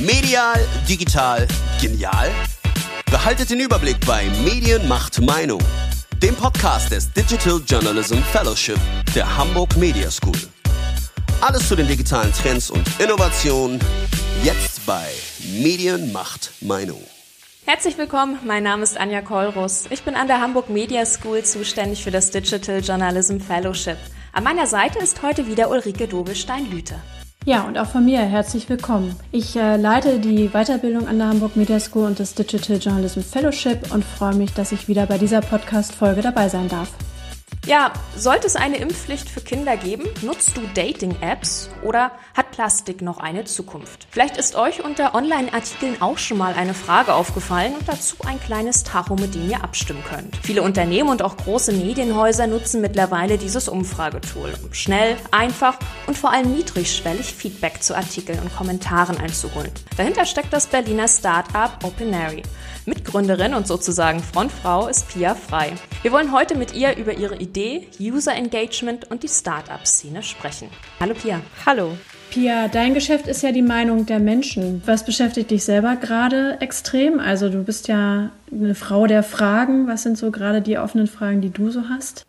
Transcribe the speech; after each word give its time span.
Medial, 0.00 0.54
digital, 0.88 1.46
genial? 1.80 2.30
Behaltet 3.10 3.50
den 3.50 3.60
Überblick 3.60 3.96
bei 4.06 4.28
Medien 4.44 4.86
macht 4.86 5.20
Meinung, 5.20 5.60
dem 6.22 6.36
Podcast 6.36 6.92
des 6.92 7.12
Digital 7.12 7.60
Journalism 7.66 8.18
Fellowship 8.32 8.78
der 9.14 9.36
Hamburg 9.36 9.76
Media 9.76 10.10
School. 10.10 10.38
Alles 11.40 11.68
zu 11.68 11.74
den 11.74 11.88
digitalen 11.88 12.32
Trends 12.32 12.70
und 12.70 12.88
Innovationen 13.00 13.80
jetzt 14.44 14.86
bei 14.86 15.06
Medien 15.60 16.12
macht 16.12 16.52
Meinung. 16.60 17.02
Herzlich 17.64 17.98
willkommen, 17.98 18.38
mein 18.44 18.62
Name 18.62 18.82
ist 18.82 18.98
Anja 18.98 19.20
Kollrus. 19.20 19.86
Ich 19.90 20.02
bin 20.02 20.14
an 20.14 20.28
der 20.28 20.40
Hamburg 20.40 20.70
Media 20.70 21.04
School 21.04 21.42
zuständig 21.42 22.04
für 22.04 22.10
das 22.10 22.30
Digital 22.30 22.80
Journalism 22.80 23.38
Fellowship. 23.40 23.98
An 24.32 24.44
meiner 24.44 24.66
Seite 24.66 24.98
ist 25.00 25.22
heute 25.22 25.46
wieder 25.46 25.70
Ulrike 25.70 26.06
Dobelstein-Lüte. 26.06 27.00
Ja, 27.48 27.62
und 27.62 27.78
auch 27.78 27.86
von 27.86 28.04
mir 28.04 28.18
herzlich 28.18 28.68
willkommen. 28.68 29.16
Ich 29.32 29.56
äh, 29.56 29.78
leite 29.78 30.18
die 30.18 30.50
Weiterbildung 30.50 31.08
an 31.08 31.16
der 31.16 31.28
Hamburg 31.28 31.56
Media 31.56 31.80
School 31.80 32.04
und 32.04 32.20
das 32.20 32.34
Digital 32.34 32.76
Journalism 32.76 33.22
Fellowship 33.22 33.90
und 33.90 34.04
freue 34.04 34.34
mich, 34.34 34.52
dass 34.52 34.70
ich 34.70 34.86
wieder 34.86 35.06
bei 35.06 35.16
dieser 35.16 35.40
Podcast-Folge 35.40 36.20
dabei 36.20 36.50
sein 36.50 36.68
darf. 36.68 36.90
Ja, 37.68 37.92
sollte 38.16 38.46
es 38.46 38.56
eine 38.56 38.78
Impfpflicht 38.78 39.28
für 39.28 39.42
Kinder 39.42 39.76
geben? 39.76 40.06
Nutzt 40.22 40.56
du 40.56 40.62
Dating-Apps 40.72 41.68
oder 41.82 42.12
hat 42.34 42.50
Plastik 42.50 43.02
noch 43.02 43.18
eine 43.18 43.44
Zukunft? 43.44 44.06
Vielleicht 44.10 44.38
ist 44.38 44.56
euch 44.56 44.82
unter 44.82 45.14
Online-Artikeln 45.14 46.00
auch 46.00 46.16
schon 46.16 46.38
mal 46.38 46.54
eine 46.54 46.72
Frage 46.72 47.12
aufgefallen 47.12 47.74
und 47.78 47.86
dazu 47.86 48.16
ein 48.26 48.40
kleines 48.40 48.84
Tacho, 48.84 49.16
mit 49.16 49.34
dem 49.34 49.50
ihr 49.50 49.62
abstimmen 49.62 50.02
könnt. 50.02 50.34
Viele 50.42 50.62
Unternehmen 50.62 51.10
und 51.10 51.20
auch 51.20 51.36
große 51.36 51.72
Medienhäuser 51.72 52.46
nutzen 52.46 52.80
mittlerweile 52.80 53.36
dieses 53.36 53.68
Umfragetool, 53.68 54.54
um 54.64 54.72
schnell, 54.72 55.18
einfach 55.30 55.78
und 56.06 56.16
vor 56.16 56.32
allem 56.32 56.54
niedrigschwellig 56.54 57.34
Feedback 57.34 57.82
zu 57.82 57.94
Artikeln 57.94 58.38
und 58.38 58.56
Kommentaren 58.56 59.18
einzuholen. 59.18 59.72
Dahinter 59.98 60.24
steckt 60.24 60.54
das 60.54 60.68
Berliner 60.68 61.06
Start-up 61.06 61.84
OpenAry. 61.84 62.44
Mitgründerin 62.86 63.52
und 63.52 63.66
sozusagen 63.66 64.22
Frontfrau 64.22 64.88
ist 64.88 65.08
Pia 65.08 65.34
Frei. 65.34 65.72
Wir 66.00 66.10
wollen 66.10 66.32
heute 66.32 66.56
mit 66.56 66.74
ihr 66.74 66.96
über 66.96 67.12
ihre 67.12 67.36
Idee, 67.58 67.88
User 67.98 68.36
Engagement 68.36 69.10
und 69.10 69.24
die 69.24 69.28
Startup-Szene 69.28 70.22
sprechen. 70.22 70.68
Hallo 71.00 71.14
Pia. 71.14 71.40
Hallo. 71.66 71.96
Pia, 72.30 72.68
dein 72.68 72.94
Geschäft 72.94 73.26
ist 73.26 73.42
ja 73.42 73.50
die 73.50 73.62
Meinung 73.62 74.06
der 74.06 74.20
Menschen. 74.20 74.80
Was 74.86 75.04
beschäftigt 75.04 75.50
dich 75.50 75.64
selber 75.64 75.96
gerade 75.96 76.60
extrem? 76.60 77.18
Also 77.18 77.48
du 77.48 77.64
bist 77.64 77.88
ja 77.88 78.30
eine 78.52 78.76
Frau 78.76 79.08
der 79.08 79.24
Fragen. 79.24 79.88
Was 79.88 80.04
sind 80.04 80.16
so 80.16 80.30
gerade 80.30 80.62
die 80.62 80.78
offenen 80.78 81.08
Fragen, 81.08 81.40
die 81.40 81.50
du 81.50 81.70
so 81.70 81.88
hast? 81.88 82.24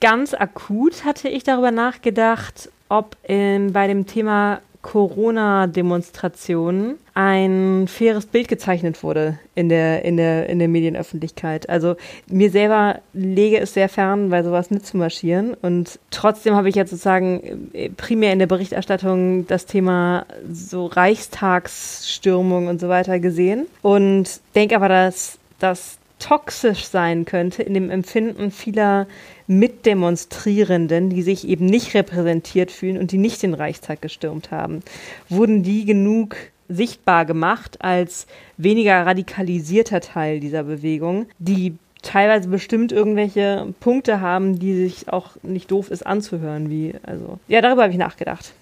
Ganz 0.00 0.34
akut 0.34 1.04
hatte 1.04 1.28
ich 1.28 1.42
darüber 1.42 1.72
nachgedacht, 1.72 2.70
ob 2.88 3.16
in, 3.24 3.72
bei 3.72 3.88
dem 3.88 4.06
Thema 4.06 4.60
Corona-Demonstrationen 4.84 6.98
ein 7.14 7.86
faires 7.88 8.26
Bild 8.26 8.48
gezeichnet 8.48 9.02
wurde 9.02 9.38
in 9.54 9.70
der, 9.70 10.04
in, 10.04 10.18
der, 10.18 10.50
in 10.50 10.58
der 10.58 10.68
Medienöffentlichkeit. 10.68 11.70
Also 11.70 11.96
mir 12.28 12.50
selber 12.50 13.00
lege 13.14 13.58
es 13.58 13.72
sehr 13.72 13.88
fern, 13.88 14.28
bei 14.28 14.42
sowas 14.42 14.70
mitzumarschieren. 14.70 15.54
Und 15.54 15.98
trotzdem 16.10 16.54
habe 16.54 16.68
ich 16.68 16.74
jetzt 16.74 16.90
sozusagen 16.90 17.70
äh, 17.72 17.88
primär 17.88 18.34
in 18.34 18.38
der 18.38 18.46
Berichterstattung 18.46 19.46
das 19.46 19.64
Thema 19.64 20.26
so 20.52 20.84
Reichstagsstürmung 20.86 22.66
und 22.66 22.78
so 22.78 22.90
weiter 22.90 23.18
gesehen. 23.20 23.66
Und 23.80 24.42
denke 24.54 24.76
aber, 24.76 24.90
dass 24.90 25.38
das 25.60 25.96
toxisch 26.24 26.86
sein 26.86 27.26
könnte 27.26 27.62
in 27.62 27.74
dem 27.74 27.90
Empfinden 27.90 28.50
vieler 28.50 29.06
Mitdemonstrierenden, 29.46 31.10
die 31.10 31.22
sich 31.22 31.46
eben 31.46 31.66
nicht 31.66 31.92
repräsentiert 31.92 32.70
fühlen 32.70 32.96
und 32.96 33.12
die 33.12 33.18
nicht 33.18 33.42
den 33.42 33.52
Reichstag 33.52 34.00
gestürmt 34.00 34.50
haben, 34.50 34.80
wurden 35.28 35.62
die 35.62 35.84
genug 35.84 36.36
sichtbar 36.66 37.26
gemacht 37.26 37.82
als 37.82 38.26
weniger 38.56 39.04
radikalisierter 39.04 40.00
Teil 40.00 40.40
dieser 40.40 40.62
Bewegung, 40.62 41.26
die 41.38 41.74
teilweise 42.00 42.48
bestimmt 42.48 42.90
irgendwelche 42.90 43.74
Punkte 43.80 44.22
haben, 44.22 44.58
die 44.58 44.74
sich 44.74 45.10
auch 45.10 45.32
nicht 45.42 45.70
doof 45.70 45.90
ist 45.90 46.06
anzuhören, 46.06 46.70
wie 46.70 46.94
also 47.02 47.38
ja, 47.48 47.60
darüber 47.60 47.82
habe 47.82 47.92
ich 47.92 47.98
nachgedacht. 47.98 48.54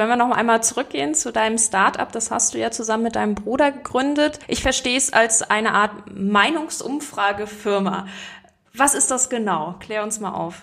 Wenn 0.00 0.08
wir 0.08 0.16
noch 0.16 0.30
einmal 0.30 0.62
zurückgehen 0.62 1.14
zu 1.14 1.30
deinem 1.30 1.58
Startup, 1.58 2.10
das 2.10 2.30
hast 2.30 2.54
du 2.54 2.58
ja 2.58 2.70
zusammen 2.70 3.02
mit 3.02 3.16
deinem 3.16 3.34
Bruder 3.34 3.70
gegründet. 3.70 4.38
Ich 4.48 4.62
verstehe 4.62 4.96
es 4.96 5.12
als 5.12 5.42
eine 5.42 5.74
Art 5.74 5.92
Meinungsumfragefirma. 6.10 8.06
Was 8.72 8.94
ist 8.94 9.10
das 9.10 9.28
genau? 9.28 9.74
Klär 9.78 10.02
uns 10.02 10.18
mal 10.18 10.32
auf. 10.32 10.62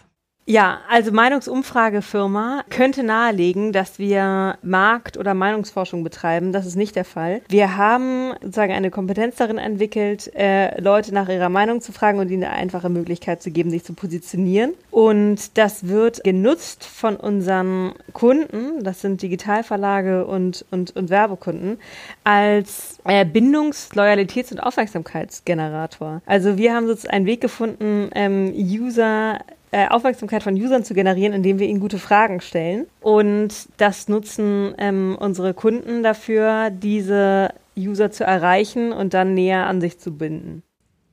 Ja, 0.50 0.80
also 0.88 1.12
Meinungsumfragefirma 1.12 2.64
könnte 2.70 3.04
nahelegen, 3.04 3.74
dass 3.74 4.00
wir 4.00 4.58
Markt- 4.62 5.18
oder 5.18 5.34
Meinungsforschung 5.34 6.06
betreiben. 6.06 6.54
Das 6.54 6.66
ist 6.66 6.78
nicht 6.78 6.96
der 6.96 7.04
Fall. 7.04 7.42
Wir 7.50 7.76
haben 7.76 8.32
sozusagen 8.42 8.72
eine 8.72 8.90
Kompetenz 8.90 9.36
darin 9.36 9.58
entwickelt, 9.58 10.34
äh, 10.36 10.80
Leute 10.80 11.14
nach 11.14 11.28
ihrer 11.28 11.50
Meinung 11.50 11.82
zu 11.82 11.92
fragen 11.92 12.20
und 12.20 12.32
ihnen 12.32 12.46
eine 12.46 12.54
einfache 12.54 12.88
Möglichkeit 12.88 13.42
zu 13.42 13.52
geben, 13.52 13.72
sich 13.72 13.84
zu 13.84 13.94
positionieren. 13.94 14.74
Und 14.90 15.58
das 15.58 15.90
wird 15.90 16.24
genutzt 16.24 16.86
von 16.86 17.18
unseren 17.18 17.92
Kunden, 18.14 18.86
das 18.86 19.02
sind 19.02 19.22
Digitalverlage 19.22 20.26
und, 20.26 20.66
und, 20.72 20.96
und 20.96 21.10
Werbekunden, 21.10 21.78
als 22.24 23.00
äh, 23.04 23.26
Bindungs-, 23.26 23.90
Loyalitäts- 23.94 24.54
und 24.54 24.62
Aufmerksamkeitsgenerator. 24.62 26.22
Also 26.26 26.58
wir 26.58 26.74
haben 26.74 26.88
sozusagen 26.88 27.16
einen 27.16 27.26
Weg 27.26 27.42
gefunden, 27.42 28.10
ähm, 28.16 28.54
User 28.56 29.40
äh, 29.72 29.88
Aufmerksamkeit 29.88 30.44
von 30.44 30.56
Usern 30.56 30.84
zu 30.84 30.94
generieren, 30.94 31.34
indem 31.34 31.60
wir 31.60 31.68
ihnen 31.68 31.80
gute 31.80 32.00
Fragen 32.00 32.42
stellen. 32.42 32.88
Und 33.02 33.54
das 33.78 34.08
nutzen 34.08 34.74
ähm, 34.78 35.18
unsere 35.20 35.54
Kunden 35.54 36.04
dafür, 36.04 36.70
diese 36.70 37.50
User 37.78 38.12
zu 38.12 38.24
erreichen 38.24 38.92
und 38.92 39.14
dann 39.14 39.34
näher 39.34 39.68
an 39.68 39.82
sich 39.82 40.00
zu 40.00 40.18
binden. 40.18 40.64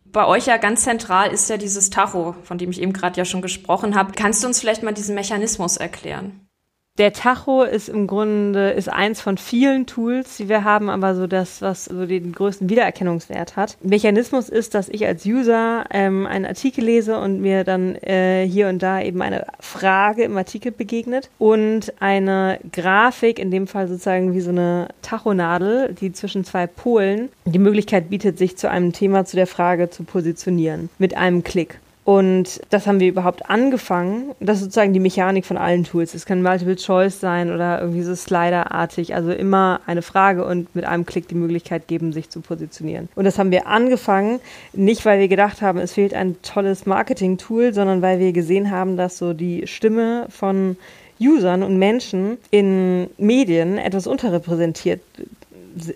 Bei 0.06 0.26
euch 0.26 0.46
ja 0.46 0.56
ganz 0.58 0.84
zentral 0.84 1.32
ist 1.32 1.50
ja 1.50 1.56
dieses 1.56 1.90
Tacho, 1.90 2.36
von 2.44 2.56
dem 2.56 2.70
ich 2.70 2.80
eben 2.80 2.92
gerade 2.92 3.18
ja 3.18 3.24
schon 3.24 3.42
gesprochen 3.42 3.96
habe. 3.96 4.12
Kannst 4.12 4.42
du 4.42 4.46
uns 4.46 4.60
vielleicht 4.60 4.84
mal 4.84 4.94
diesen 4.94 5.16
Mechanismus 5.16 5.76
erklären? 5.76 6.43
Der 6.96 7.12
Tacho 7.12 7.64
ist 7.64 7.88
im 7.88 8.06
Grunde 8.06 8.70
ist 8.70 8.88
eins 8.88 9.20
von 9.20 9.36
vielen 9.36 9.84
Tools, 9.86 10.36
die 10.36 10.48
wir 10.48 10.62
haben, 10.62 10.88
aber 10.88 11.16
so 11.16 11.26
das, 11.26 11.60
was 11.60 11.86
so 11.86 12.06
den 12.06 12.30
größten 12.30 12.70
Wiedererkennungswert 12.70 13.56
hat. 13.56 13.76
Mechanismus 13.82 14.48
ist, 14.48 14.76
dass 14.76 14.88
ich 14.88 15.04
als 15.04 15.26
User 15.26 15.86
ähm, 15.90 16.24
einen 16.24 16.46
Artikel 16.46 16.84
lese 16.84 17.18
und 17.18 17.40
mir 17.40 17.64
dann 17.64 17.96
äh, 17.96 18.46
hier 18.46 18.68
und 18.68 18.80
da 18.80 19.02
eben 19.02 19.22
eine 19.22 19.44
Frage 19.58 20.22
im 20.22 20.36
Artikel 20.36 20.70
begegnet 20.70 21.30
und 21.38 21.92
eine 21.98 22.60
Grafik, 22.70 23.40
in 23.40 23.50
dem 23.50 23.66
Fall 23.66 23.88
sozusagen 23.88 24.32
wie 24.32 24.40
so 24.40 24.50
eine 24.50 24.86
Tachonadel, 25.02 25.96
die 26.00 26.12
zwischen 26.12 26.44
zwei 26.44 26.68
Polen 26.68 27.28
die 27.44 27.58
Möglichkeit 27.58 28.08
bietet, 28.08 28.38
sich 28.38 28.56
zu 28.56 28.70
einem 28.70 28.92
Thema, 28.92 29.24
zu 29.24 29.34
der 29.34 29.48
Frage 29.48 29.90
zu 29.90 30.04
positionieren 30.04 30.90
mit 30.98 31.16
einem 31.16 31.42
Klick. 31.42 31.80
Und 32.04 32.60
das 32.68 32.86
haben 32.86 33.00
wir 33.00 33.08
überhaupt 33.08 33.48
angefangen. 33.48 34.32
Das 34.38 34.58
ist 34.58 34.64
sozusagen 34.64 34.92
die 34.92 35.00
Mechanik 35.00 35.46
von 35.46 35.56
allen 35.56 35.84
Tools. 35.84 36.12
Es 36.12 36.26
kann 36.26 36.42
Multiple 36.42 36.76
Choice 36.76 37.18
sein 37.18 37.50
oder 37.50 37.80
irgendwie 37.80 38.02
so 38.02 38.14
Slider-artig. 38.14 39.14
Also 39.14 39.32
immer 39.32 39.80
eine 39.86 40.02
Frage 40.02 40.44
und 40.44 40.74
mit 40.76 40.84
einem 40.84 41.06
Klick 41.06 41.28
die 41.28 41.34
Möglichkeit 41.34 41.88
geben, 41.88 42.12
sich 42.12 42.28
zu 42.28 42.42
positionieren. 42.42 43.08
Und 43.14 43.24
das 43.24 43.38
haben 43.38 43.50
wir 43.50 43.66
angefangen, 43.66 44.40
nicht 44.74 45.06
weil 45.06 45.18
wir 45.18 45.28
gedacht 45.28 45.62
haben, 45.62 45.78
es 45.78 45.94
fehlt 45.94 46.12
ein 46.12 46.36
tolles 46.42 46.84
Marketing-Tool, 46.84 47.72
sondern 47.72 48.02
weil 48.02 48.18
wir 48.18 48.32
gesehen 48.32 48.70
haben, 48.70 48.98
dass 48.98 49.16
so 49.16 49.32
die 49.32 49.66
Stimme 49.66 50.26
von 50.28 50.76
Usern 51.18 51.62
und 51.62 51.78
Menschen 51.78 52.36
in 52.50 53.08
Medien 53.16 53.78
etwas 53.78 54.06
unterrepräsentiert 54.06 55.00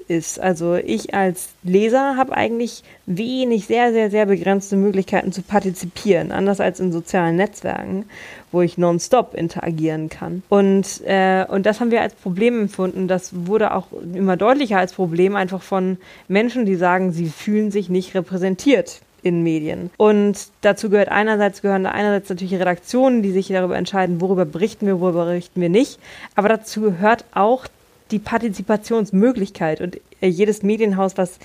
ist. 0.08 0.40
Also 0.40 0.74
ich 0.74 1.14
als 1.14 1.50
Leser 1.62 2.16
habe 2.16 2.34
eigentlich 2.34 2.82
wenig, 3.06 3.66
sehr, 3.66 3.92
sehr, 3.92 4.10
sehr 4.10 4.26
begrenzte 4.26 4.76
Möglichkeiten 4.76 5.32
zu 5.32 5.42
partizipieren, 5.42 6.32
anders 6.32 6.60
als 6.60 6.80
in 6.80 6.92
sozialen 6.92 7.36
Netzwerken, 7.36 8.06
wo 8.52 8.62
ich 8.62 8.78
nonstop 8.78 9.34
interagieren 9.34 10.08
kann. 10.08 10.42
Und, 10.48 11.02
äh, 11.04 11.44
und 11.48 11.66
das 11.66 11.80
haben 11.80 11.90
wir 11.90 12.02
als 12.02 12.14
Problem 12.14 12.60
empfunden. 12.60 13.08
Das 13.08 13.46
wurde 13.46 13.74
auch 13.74 13.86
immer 14.14 14.36
deutlicher 14.36 14.78
als 14.78 14.92
Problem, 14.92 15.36
einfach 15.36 15.62
von 15.62 15.98
Menschen, 16.28 16.66
die 16.66 16.76
sagen, 16.76 17.12
sie 17.12 17.26
fühlen 17.26 17.70
sich 17.70 17.88
nicht 17.88 18.14
repräsentiert 18.14 19.00
in 19.22 19.42
Medien. 19.42 19.90
Und 19.96 20.48
dazu 20.60 20.90
gehört 20.90 21.08
einerseits 21.08 21.62
gehören 21.62 21.86
einerseits 21.86 22.28
natürlich 22.28 22.54
Redaktionen, 22.54 23.22
die 23.22 23.32
sich 23.32 23.48
darüber 23.48 23.76
entscheiden, 23.76 24.20
worüber 24.20 24.44
berichten 24.44 24.86
wir, 24.86 25.00
worüber 25.00 25.24
berichten 25.26 25.60
wir 25.60 25.68
nicht. 25.68 25.98
Aber 26.34 26.48
dazu 26.48 26.80
gehört 26.80 27.24
auch 27.34 27.66
die 28.10 28.18
Partizipationsmöglichkeit 28.18 29.80
und 29.80 30.00
äh, 30.20 30.28
jedes 30.28 30.62
Medienhaus, 30.62 31.16
was, 31.16 31.38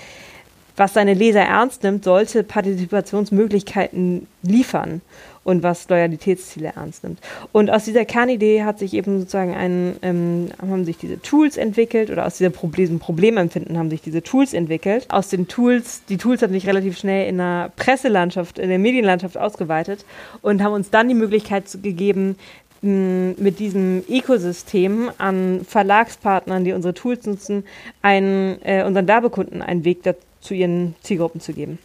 was 0.75 0.93
seine 0.93 1.13
Leser 1.13 1.41
ernst 1.41 1.83
nimmt, 1.83 2.03
sollte 2.03 2.43
Partizipationsmöglichkeiten 2.43 4.27
liefern 4.41 5.01
und 5.43 5.61
was 5.61 5.89
Loyalitätsziele 5.89 6.73
ernst 6.75 7.03
nimmt. 7.03 7.19
Und 7.51 7.69
aus 7.69 7.85
dieser 7.85 8.05
Kernidee 8.05 8.63
hat 8.63 8.79
sich 8.79 8.93
eben 8.93 9.19
sozusagen 9.19 9.53
ein, 9.53 9.95
ähm, 10.01 10.49
haben 10.61 10.85
sich 10.85 10.97
diese 10.97 11.21
Tools 11.21 11.57
entwickelt 11.57 12.09
oder 12.09 12.25
aus 12.25 12.37
dieser 12.37 12.49
Problem, 12.49 12.85
diesem 12.85 12.99
Problemempfinden 12.99 13.77
haben 13.77 13.89
sich 13.89 14.01
diese 14.01 14.23
Tools 14.23 14.53
entwickelt. 14.53 15.05
Aus 15.09 15.29
den 15.29 15.47
Tools, 15.47 16.03
die 16.07 16.17
Tools 16.17 16.41
haben 16.41 16.53
sich 16.53 16.67
relativ 16.67 16.97
schnell 16.97 17.27
in 17.27 17.37
der 17.37 17.71
Presselandschaft, 17.75 18.57
in 18.57 18.69
der 18.69 18.79
Medienlandschaft 18.79 19.37
ausgeweitet 19.37 20.05
und 20.41 20.63
haben 20.63 20.73
uns 20.73 20.89
dann 20.89 21.07
die 21.07 21.15
Möglichkeit 21.15 21.65
gegeben, 21.81 22.37
mit 22.83 23.59
diesem 23.59 24.03
Ökosystem 24.09 25.09
an 25.17 25.65
Verlagspartnern, 25.67 26.63
die 26.63 26.73
unsere 26.73 26.93
Tools 26.93 27.25
nutzen, 27.25 27.63
einen, 28.01 28.61
äh, 28.63 28.83
unseren 28.83 29.07
Werbekunden 29.07 29.61
einen 29.61 29.85
Weg 29.85 29.99
zu 30.41 30.53
ihren 30.53 30.95
Zielgruppen 31.01 31.39
zu 31.39 31.53
geben. 31.53 31.79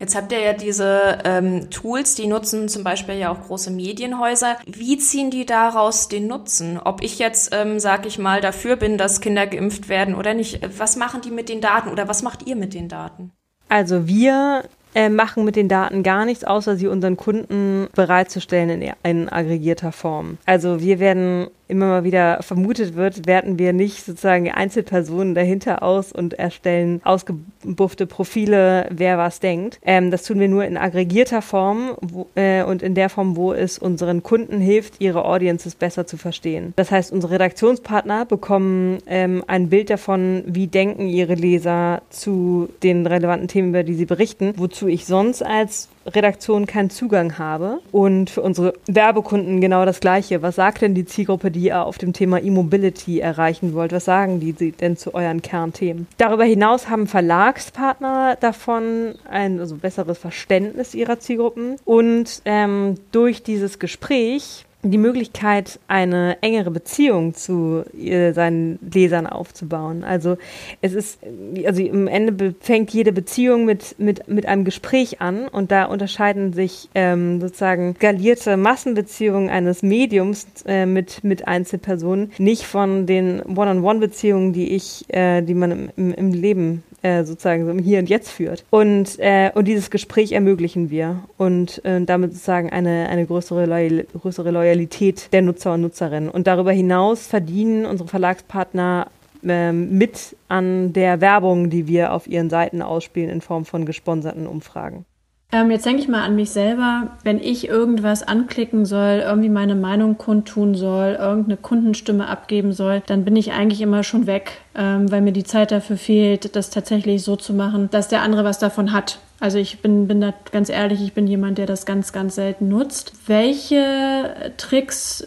Jetzt 0.00 0.16
habt 0.16 0.32
ihr 0.32 0.40
ja 0.40 0.54
diese 0.54 1.18
ähm, 1.24 1.68
Tools, 1.68 2.14
die 2.14 2.26
nutzen 2.26 2.70
zum 2.70 2.82
Beispiel 2.82 3.16
ja 3.16 3.30
auch 3.30 3.46
große 3.46 3.70
Medienhäuser. 3.70 4.56
Wie 4.66 4.96
ziehen 4.96 5.30
die 5.30 5.44
daraus 5.44 6.08
den 6.08 6.26
Nutzen? 6.26 6.80
Ob 6.82 7.02
ich 7.02 7.18
jetzt, 7.18 7.54
ähm, 7.54 7.78
sag 7.78 8.06
ich 8.06 8.18
mal, 8.18 8.40
dafür 8.40 8.76
bin, 8.76 8.96
dass 8.96 9.20
Kinder 9.20 9.46
geimpft 9.46 9.90
werden 9.90 10.14
oder 10.14 10.32
nicht, 10.32 10.60
was 10.78 10.96
machen 10.96 11.20
die 11.20 11.30
mit 11.30 11.50
den 11.50 11.60
Daten 11.60 11.90
oder 11.90 12.08
was 12.08 12.22
macht 12.22 12.46
ihr 12.46 12.56
mit 12.56 12.72
den 12.72 12.88
Daten? 12.88 13.32
Also 13.68 14.08
wir 14.08 14.64
äh, 14.94 15.08
machen 15.08 15.44
mit 15.44 15.56
den 15.56 15.68
Daten 15.68 16.02
gar 16.02 16.24
nichts, 16.24 16.44
außer 16.44 16.76
sie 16.76 16.88
unseren 16.88 17.16
Kunden 17.16 17.88
bereitzustellen 17.94 18.70
in, 18.70 18.92
in 19.02 19.28
aggregierter 19.28 19.92
Form. 19.92 20.38
Also 20.46 20.80
wir 20.80 20.98
werden 20.98 21.48
immer 21.70 21.86
mal 21.86 22.04
wieder 22.04 22.42
vermutet 22.42 22.94
wird, 22.94 23.26
werten 23.26 23.58
wir 23.58 23.72
nicht 23.72 24.04
sozusagen 24.04 24.50
Einzelpersonen 24.50 25.34
dahinter 25.34 25.82
aus 25.82 26.12
und 26.12 26.34
erstellen 26.34 27.00
ausgebuffte 27.04 28.06
Profile, 28.06 28.88
wer 28.90 29.18
was 29.18 29.40
denkt. 29.40 29.78
Ähm, 29.82 30.10
das 30.10 30.24
tun 30.24 30.40
wir 30.40 30.48
nur 30.48 30.64
in 30.64 30.76
aggregierter 30.76 31.42
Form 31.42 31.96
wo, 32.00 32.26
äh, 32.34 32.62
und 32.62 32.82
in 32.82 32.94
der 32.94 33.08
Form, 33.08 33.36
wo 33.36 33.52
es 33.52 33.78
unseren 33.78 34.22
Kunden 34.22 34.60
hilft, 34.60 35.00
ihre 35.00 35.24
Audiences 35.24 35.74
besser 35.74 36.06
zu 36.06 36.16
verstehen. 36.16 36.72
Das 36.76 36.90
heißt, 36.90 37.12
unsere 37.12 37.34
Redaktionspartner 37.34 38.26
bekommen 38.26 38.98
ähm, 39.06 39.44
ein 39.46 39.68
Bild 39.68 39.90
davon, 39.90 40.42
wie 40.46 40.66
denken 40.66 41.06
ihre 41.06 41.34
Leser 41.34 42.02
zu 42.10 42.68
den 42.82 43.06
relevanten 43.06 43.48
Themen, 43.48 43.70
über 43.70 43.82
die 43.82 43.94
sie 43.94 44.06
berichten, 44.06 44.54
wozu 44.56 44.88
ich 44.88 45.06
sonst 45.06 45.42
als 45.42 45.88
Redaktion 46.14 46.66
keinen 46.66 46.90
Zugang 46.90 47.38
habe. 47.38 47.80
Und 47.92 48.30
für 48.30 48.42
unsere 48.42 48.74
Werbekunden 48.86 49.60
genau 49.60 49.84
das 49.84 50.00
Gleiche. 50.00 50.42
Was 50.42 50.56
sagt 50.56 50.82
denn 50.82 50.94
die 50.94 51.04
Zielgruppe, 51.04 51.50
die 51.50 51.64
ihr 51.64 51.84
auf 51.84 51.98
dem 51.98 52.12
Thema 52.12 52.42
E-Mobility 52.42 53.20
erreichen 53.20 53.74
wollt? 53.74 53.92
Was 53.92 54.04
sagen 54.04 54.40
die 54.40 54.72
denn 54.72 54.96
zu 54.96 55.14
euren 55.14 55.42
Kernthemen? 55.42 56.06
Darüber 56.18 56.44
hinaus 56.44 56.88
haben 56.88 57.06
Verlagspartner 57.06 58.36
davon 58.40 59.14
ein 59.28 59.60
also 59.60 59.76
besseres 59.76 60.18
Verständnis 60.18 60.94
ihrer 60.94 61.18
Zielgruppen. 61.18 61.76
Und 61.84 62.42
ähm, 62.44 62.96
durch 63.12 63.42
dieses 63.42 63.78
Gespräch 63.78 64.64
die 64.82 64.98
Möglichkeit, 64.98 65.78
eine 65.88 66.38
engere 66.42 66.70
Beziehung 66.70 67.34
zu 67.34 67.84
seinen 67.92 68.78
Lesern 68.92 69.26
aufzubauen. 69.26 70.04
Also 70.04 70.36
es 70.80 70.94
ist, 70.94 71.18
also 71.66 71.82
im 71.82 72.06
Ende 72.06 72.54
fängt 72.60 72.90
jede 72.90 73.12
Beziehung 73.12 73.64
mit, 73.64 73.96
mit, 73.98 74.28
mit 74.28 74.46
einem 74.46 74.64
Gespräch 74.64 75.20
an 75.20 75.48
und 75.48 75.70
da 75.70 75.84
unterscheiden 75.84 76.52
sich 76.52 76.88
ähm, 76.94 77.40
sozusagen 77.40 77.94
skalierte 77.96 78.56
Massenbeziehungen 78.56 79.50
eines 79.50 79.82
Mediums 79.82 80.46
äh, 80.66 80.86
mit, 80.86 81.24
mit 81.24 81.46
Einzelpersonen 81.46 82.32
nicht 82.38 82.64
von 82.64 83.06
den 83.06 83.42
One-on-One-Beziehungen, 83.42 84.52
die 84.52 84.74
ich, 84.74 85.04
äh, 85.08 85.42
die 85.42 85.54
man 85.54 85.70
im, 85.70 85.90
im, 85.96 86.14
im 86.14 86.32
Leben 86.32 86.82
äh, 87.02 87.24
sozusagen 87.24 87.64
so 87.64 87.70
im 87.70 87.78
Hier 87.78 87.98
und 87.98 88.08
Jetzt 88.08 88.30
führt. 88.30 88.64
Und, 88.70 89.18
äh, 89.18 89.50
und 89.54 89.66
dieses 89.66 89.90
Gespräch 89.90 90.32
ermöglichen 90.32 90.90
wir 90.90 91.24
und 91.36 91.84
äh, 91.84 92.00
damit 92.04 92.32
sozusagen 92.32 92.70
eine, 92.70 93.08
eine 93.08 93.26
größere, 93.26 93.66
Loyal 93.66 94.06
größere 94.20 94.50
Loyalität 94.50 95.32
der 95.32 95.42
Nutzer 95.42 95.74
und 95.74 95.82
Nutzerinnen. 95.82 96.28
Und 96.28 96.46
darüber 96.46 96.72
hinaus 96.72 97.26
verdienen 97.26 97.86
unsere 97.86 98.08
Verlagspartner 98.08 99.08
ähm, 99.42 99.96
mit 99.96 100.36
an 100.48 100.92
der 100.92 101.20
Werbung, 101.20 101.70
die 101.70 101.86
wir 101.86 102.12
auf 102.12 102.26
ihren 102.26 102.50
Seiten 102.50 102.82
ausspielen 102.82 103.30
in 103.30 103.40
Form 103.40 103.64
von 103.64 103.86
gesponserten 103.86 104.46
Umfragen. 104.46 105.04
Ähm, 105.52 105.70
jetzt 105.72 105.84
denke 105.84 106.00
ich 106.00 106.08
mal 106.08 106.22
an 106.22 106.36
mich 106.36 106.50
selber, 106.50 107.08
wenn 107.24 107.40
ich 107.40 107.68
irgendwas 107.68 108.22
anklicken 108.22 108.86
soll, 108.86 109.22
irgendwie 109.24 109.48
meine 109.48 109.74
Meinung 109.74 110.16
kundtun 110.16 110.76
soll, 110.76 111.16
irgendeine 111.18 111.56
Kundenstimme 111.56 112.28
abgeben 112.28 112.72
soll, 112.72 113.02
dann 113.06 113.24
bin 113.24 113.34
ich 113.34 113.50
eigentlich 113.50 113.80
immer 113.80 114.04
schon 114.04 114.28
weg, 114.28 114.58
ähm, 114.76 115.10
weil 115.10 115.22
mir 115.22 115.32
die 115.32 115.42
Zeit 115.42 115.72
dafür 115.72 115.96
fehlt, 115.96 116.54
das 116.54 116.70
tatsächlich 116.70 117.24
so 117.24 117.34
zu 117.34 117.52
machen, 117.52 117.88
dass 117.90 118.06
der 118.06 118.22
andere 118.22 118.44
was 118.44 118.60
davon 118.60 118.92
hat. 118.92 119.18
Also 119.40 119.58
ich 119.58 119.80
bin, 119.80 120.06
bin 120.06 120.20
da 120.20 120.34
ganz 120.52 120.68
ehrlich, 120.68 121.02
ich 121.02 121.14
bin 121.14 121.26
jemand, 121.26 121.58
der 121.58 121.66
das 121.66 121.86
ganz, 121.86 122.12
ganz 122.12 122.34
selten 122.34 122.68
nutzt. 122.68 123.14
Welche 123.26 124.52
Tricks 124.58 125.24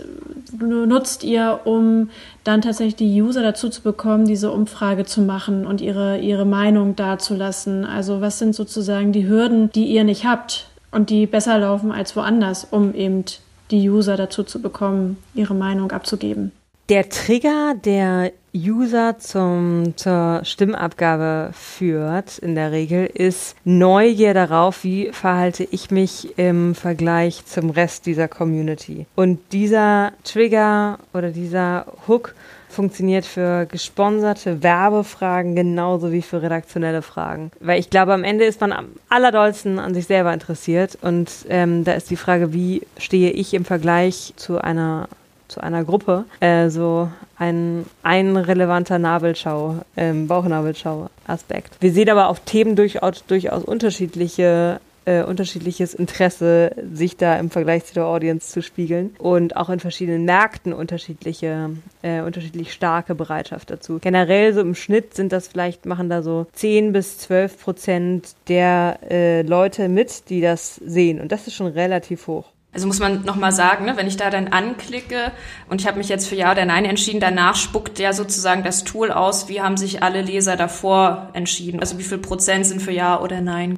nutzt 0.57 1.23
ihr, 1.23 1.61
um 1.65 2.11
dann 2.44 2.62
tatsächlich 2.62 2.95
die 2.95 3.22
User 3.22 3.42
dazu 3.42 3.69
zu 3.69 3.81
bekommen, 3.81 4.25
diese 4.25 4.51
Umfrage 4.51 5.06
zu 5.06 5.22
machen 5.22 5.66
und 5.66 5.81
ihre, 5.81 6.19
ihre 6.19 6.45
Meinung 6.45 6.95
dazulassen? 6.95 7.86
Also 7.86 8.22
was 8.22 8.40
sind 8.40 8.54
sozusagen 8.56 9.12
die 9.12 9.28
Hürden, 9.28 9.72
die 9.72 9.86
ihr 9.86 10.04
nicht 10.04 10.25
habt 10.25 10.68
und 10.92 11.10
die 11.10 11.25
besser 11.25 11.57
laufen 11.57 11.92
als 11.92 12.16
woanders, 12.16 12.68
um 12.69 12.94
eben 12.94 13.24
die 13.72 13.90
User 13.90 14.18
dazu 14.18 14.44
zu 14.44 14.62
bekommen, 14.62 15.18
ihre 15.34 15.56
Meinung 15.56 15.92
abzugeben? 15.92 16.51
Der 16.94 17.10
Trigger, 17.10 17.74
der 17.74 18.34
User 18.56 19.18
zum, 19.18 19.98
zur 19.98 20.42
Stimmabgabe 20.44 21.50
führt, 21.51 22.38
in 22.38 22.54
der 22.54 22.72
Regel, 22.72 23.07
ist 23.07 23.56
Neugier 23.63 24.36
darauf, 24.36 24.84
wie 24.84 25.10
verhalte 25.12 25.68
ich 25.72 25.90
mich 25.90 26.38
im 26.38 26.75
Vergleich 26.75 27.48
zum 27.48 27.72
Rest 27.72 28.06
dieser 28.06 28.28
Community. 28.28 29.07
Und 29.16 29.40
dieser 29.54 30.12
Trigger 30.24 31.00
oder 31.16 31.31
dieser 31.31 31.88
Hook 32.07 32.36
funktioniert 32.69 33.25
für 33.25 33.66
gesponserte 33.66 34.62
Werbefragen 34.62 35.56
genauso 35.56 36.12
wie 36.12 36.22
für 36.22 36.44
redaktionelle 36.44 37.01
Fragen. 37.01 37.50
Weil 37.60 37.80
ich 37.80 37.90
glaube, 37.90 38.13
am 38.13 38.24
Ende 38.24 38.45
ist 38.45 38.62
man 38.62 38.72
am 38.72 38.90
allerdollsten 39.10 39.80
an 39.80 39.95
sich 39.95 40.06
selber 40.06 40.31
interessiert 40.31 40.95
und 41.01 41.31
ähm, 41.50 41.86
da 41.86 41.94
ist 41.94 42.12
die 42.12 42.18
Frage, 42.18 42.54
wie 42.54 42.84
stehe 43.00 43.31
ich 43.31 43.56
im 43.56 43.66
Vergleich 43.66 44.34
zu 44.36 44.60
einer 44.60 45.07
zu 45.53 45.63
einer 45.63 45.83
Gruppe 45.83 46.25
äh, 46.39 46.69
so 46.69 47.09
ein, 47.38 47.85
ein 48.01 48.35
relevanter 48.35 49.00
Nabelschau, 49.00 49.77
ähm, 49.95 50.27
Bauchnabelschau-Aspekt. 50.27 51.77
Wir 51.79 51.91
sehen 51.91 52.09
aber 52.09 52.29
auf 52.29 52.39
Themen 52.41 52.75
durchaus, 52.75 53.25
durchaus 53.25 53.63
unterschiedliche 53.63 54.79
äh, 55.05 55.23
unterschiedliches 55.23 55.94
Interesse, 55.94 56.71
sich 56.94 57.17
da 57.17 57.38
im 57.38 57.50
Vergleich 57.50 57.85
zu 57.85 57.94
der 57.94 58.05
Audience 58.05 58.51
zu 58.51 58.61
spiegeln 58.61 59.13
und 59.17 59.57
auch 59.57 59.69
in 59.69 59.79
verschiedenen 59.79 60.25
Märkten 60.25 60.73
unterschiedliche, 60.73 61.71
äh, 62.01 62.21
unterschiedlich 62.21 62.71
starke 62.73 63.15
Bereitschaft 63.15 63.69
dazu. 63.69 63.99
Generell 63.99 64.53
so 64.53 64.61
im 64.61 64.75
Schnitt 64.75 65.13
sind 65.13 65.31
das 65.31 65.49
vielleicht, 65.49 65.85
machen 65.85 66.09
da 66.09 66.21
so 66.21 66.47
10 66.53 66.94
bis 66.94 67.17
12 67.17 67.61
Prozent 67.61 68.35
der 68.47 68.99
äh, 69.09 69.41
Leute 69.41 69.89
mit, 69.89 70.29
die 70.29 70.41
das 70.41 70.75
sehen 70.75 71.19
und 71.19 71.31
das 71.31 71.47
ist 71.47 71.56
schon 71.56 71.67
relativ 71.67 72.27
hoch. 72.27 72.45
Also 72.73 72.87
muss 72.87 72.99
man 72.99 73.23
nochmal 73.23 73.51
sagen, 73.51 73.85
ne, 73.85 73.97
wenn 73.97 74.07
ich 74.07 74.17
da 74.17 74.31
dann 74.31 74.47
anklicke 74.47 75.31
und 75.69 75.79
ich 75.79 75.87
habe 75.87 75.99
mich 75.99 76.09
jetzt 76.09 76.27
für 76.27 76.35
Ja 76.35 76.51
oder 76.51 76.65
Nein 76.65 76.85
entschieden, 76.85 77.19
danach 77.19 77.56
spuckt 77.56 77.99
ja 77.99 78.13
sozusagen 78.13 78.63
das 78.63 78.83
Tool 78.83 79.11
aus, 79.11 79.47
wie 79.47 79.61
haben 79.61 79.77
sich 79.77 80.01
alle 80.01 80.21
Leser 80.21 80.56
davor 80.56 81.30
entschieden. 81.33 81.80
Also 81.80 81.99
wie 81.99 82.03
viel 82.03 82.18
Prozent 82.18 82.65
sind 82.65 82.81
für 82.81 82.92
Ja 82.92 83.21
oder 83.21 83.42
Nein. 83.42 83.77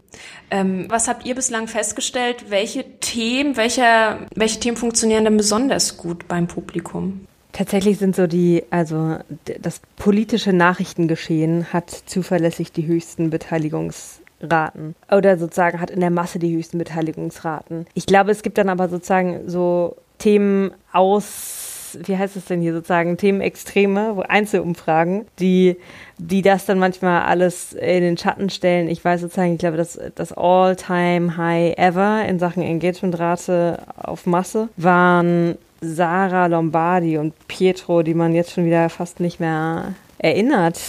Ähm, 0.49 0.85
was 0.89 1.09
habt 1.09 1.25
ihr 1.25 1.35
bislang 1.35 1.67
festgestellt? 1.67 2.45
Welche 2.49 2.85
Themen, 3.01 3.57
welche, 3.57 4.19
welche 4.33 4.59
Themen 4.61 4.77
funktionieren 4.77 5.25
denn 5.25 5.37
besonders 5.37 5.97
gut 5.97 6.27
beim 6.29 6.47
Publikum? 6.47 7.27
Tatsächlich 7.51 7.97
sind 7.97 8.15
so 8.15 8.27
die, 8.27 8.63
also 8.69 9.17
das 9.61 9.81
politische 9.95 10.51
Nachrichtengeschehen 10.51 11.71
hat 11.71 11.89
zuverlässig 11.89 12.71
die 12.73 12.85
höchsten 12.85 13.29
Beteiligungs 13.29 14.21
Raten 14.41 14.95
oder 15.11 15.37
sozusagen 15.37 15.79
hat 15.79 15.89
in 15.89 15.99
der 15.99 16.09
Masse 16.09 16.39
die 16.39 16.55
höchsten 16.55 16.77
Beteiligungsraten. 16.77 17.87
Ich 17.93 18.05
glaube, 18.05 18.31
es 18.31 18.43
gibt 18.43 18.57
dann 18.57 18.69
aber 18.69 18.89
sozusagen 18.89 19.49
so 19.49 19.95
Themen 20.17 20.71
aus, 20.91 21.97
wie 22.05 22.17
heißt 22.17 22.35
es 22.35 22.45
denn 22.45 22.61
hier 22.61 22.73
sozusagen, 22.73 23.17
Themenextreme, 23.17 24.15
wo 24.15 24.21
Einzelumfragen, 24.21 25.25
die, 25.39 25.77
die 26.17 26.41
das 26.41 26.65
dann 26.65 26.79
manchmal 26.79 27.23
alles 27.23 27.73
in 27.73 28.01
den 28.01 28.17
Schatten 28.17 28.49
stellen. 28.49 28.89
Ich 28.89 29.03
weiß 29.03 29.21
sozusagen, 29.21 29.53
ich 29.53 29.59
glaube, 29.59 29.77
das, 29.77 29.99
das 30.15 30.33
All-Time-High 30.33 31.77
ever 31.77 32.25
in 32.25 32.39
Sachen 32.39 32.63
Engagementrate 32.63 33.79
auf 33.97 34.25
Masse 34.25 34.69
waren 34.77 35.57
Sarah 35.81 36.47
Lombardi 36.47 37.17
und 37.17 37.33
Pietro, 37.47 38.01
die 38.01 38.13
man 38.13 38.33
jetzt 38.33 38.51
schon 38.51 38.65
wieder 38.65 38.89
fast 38.89 39.19
nicht 39.19 39.39
mehr 39.39 39.93
erinnert. 40.17 40.79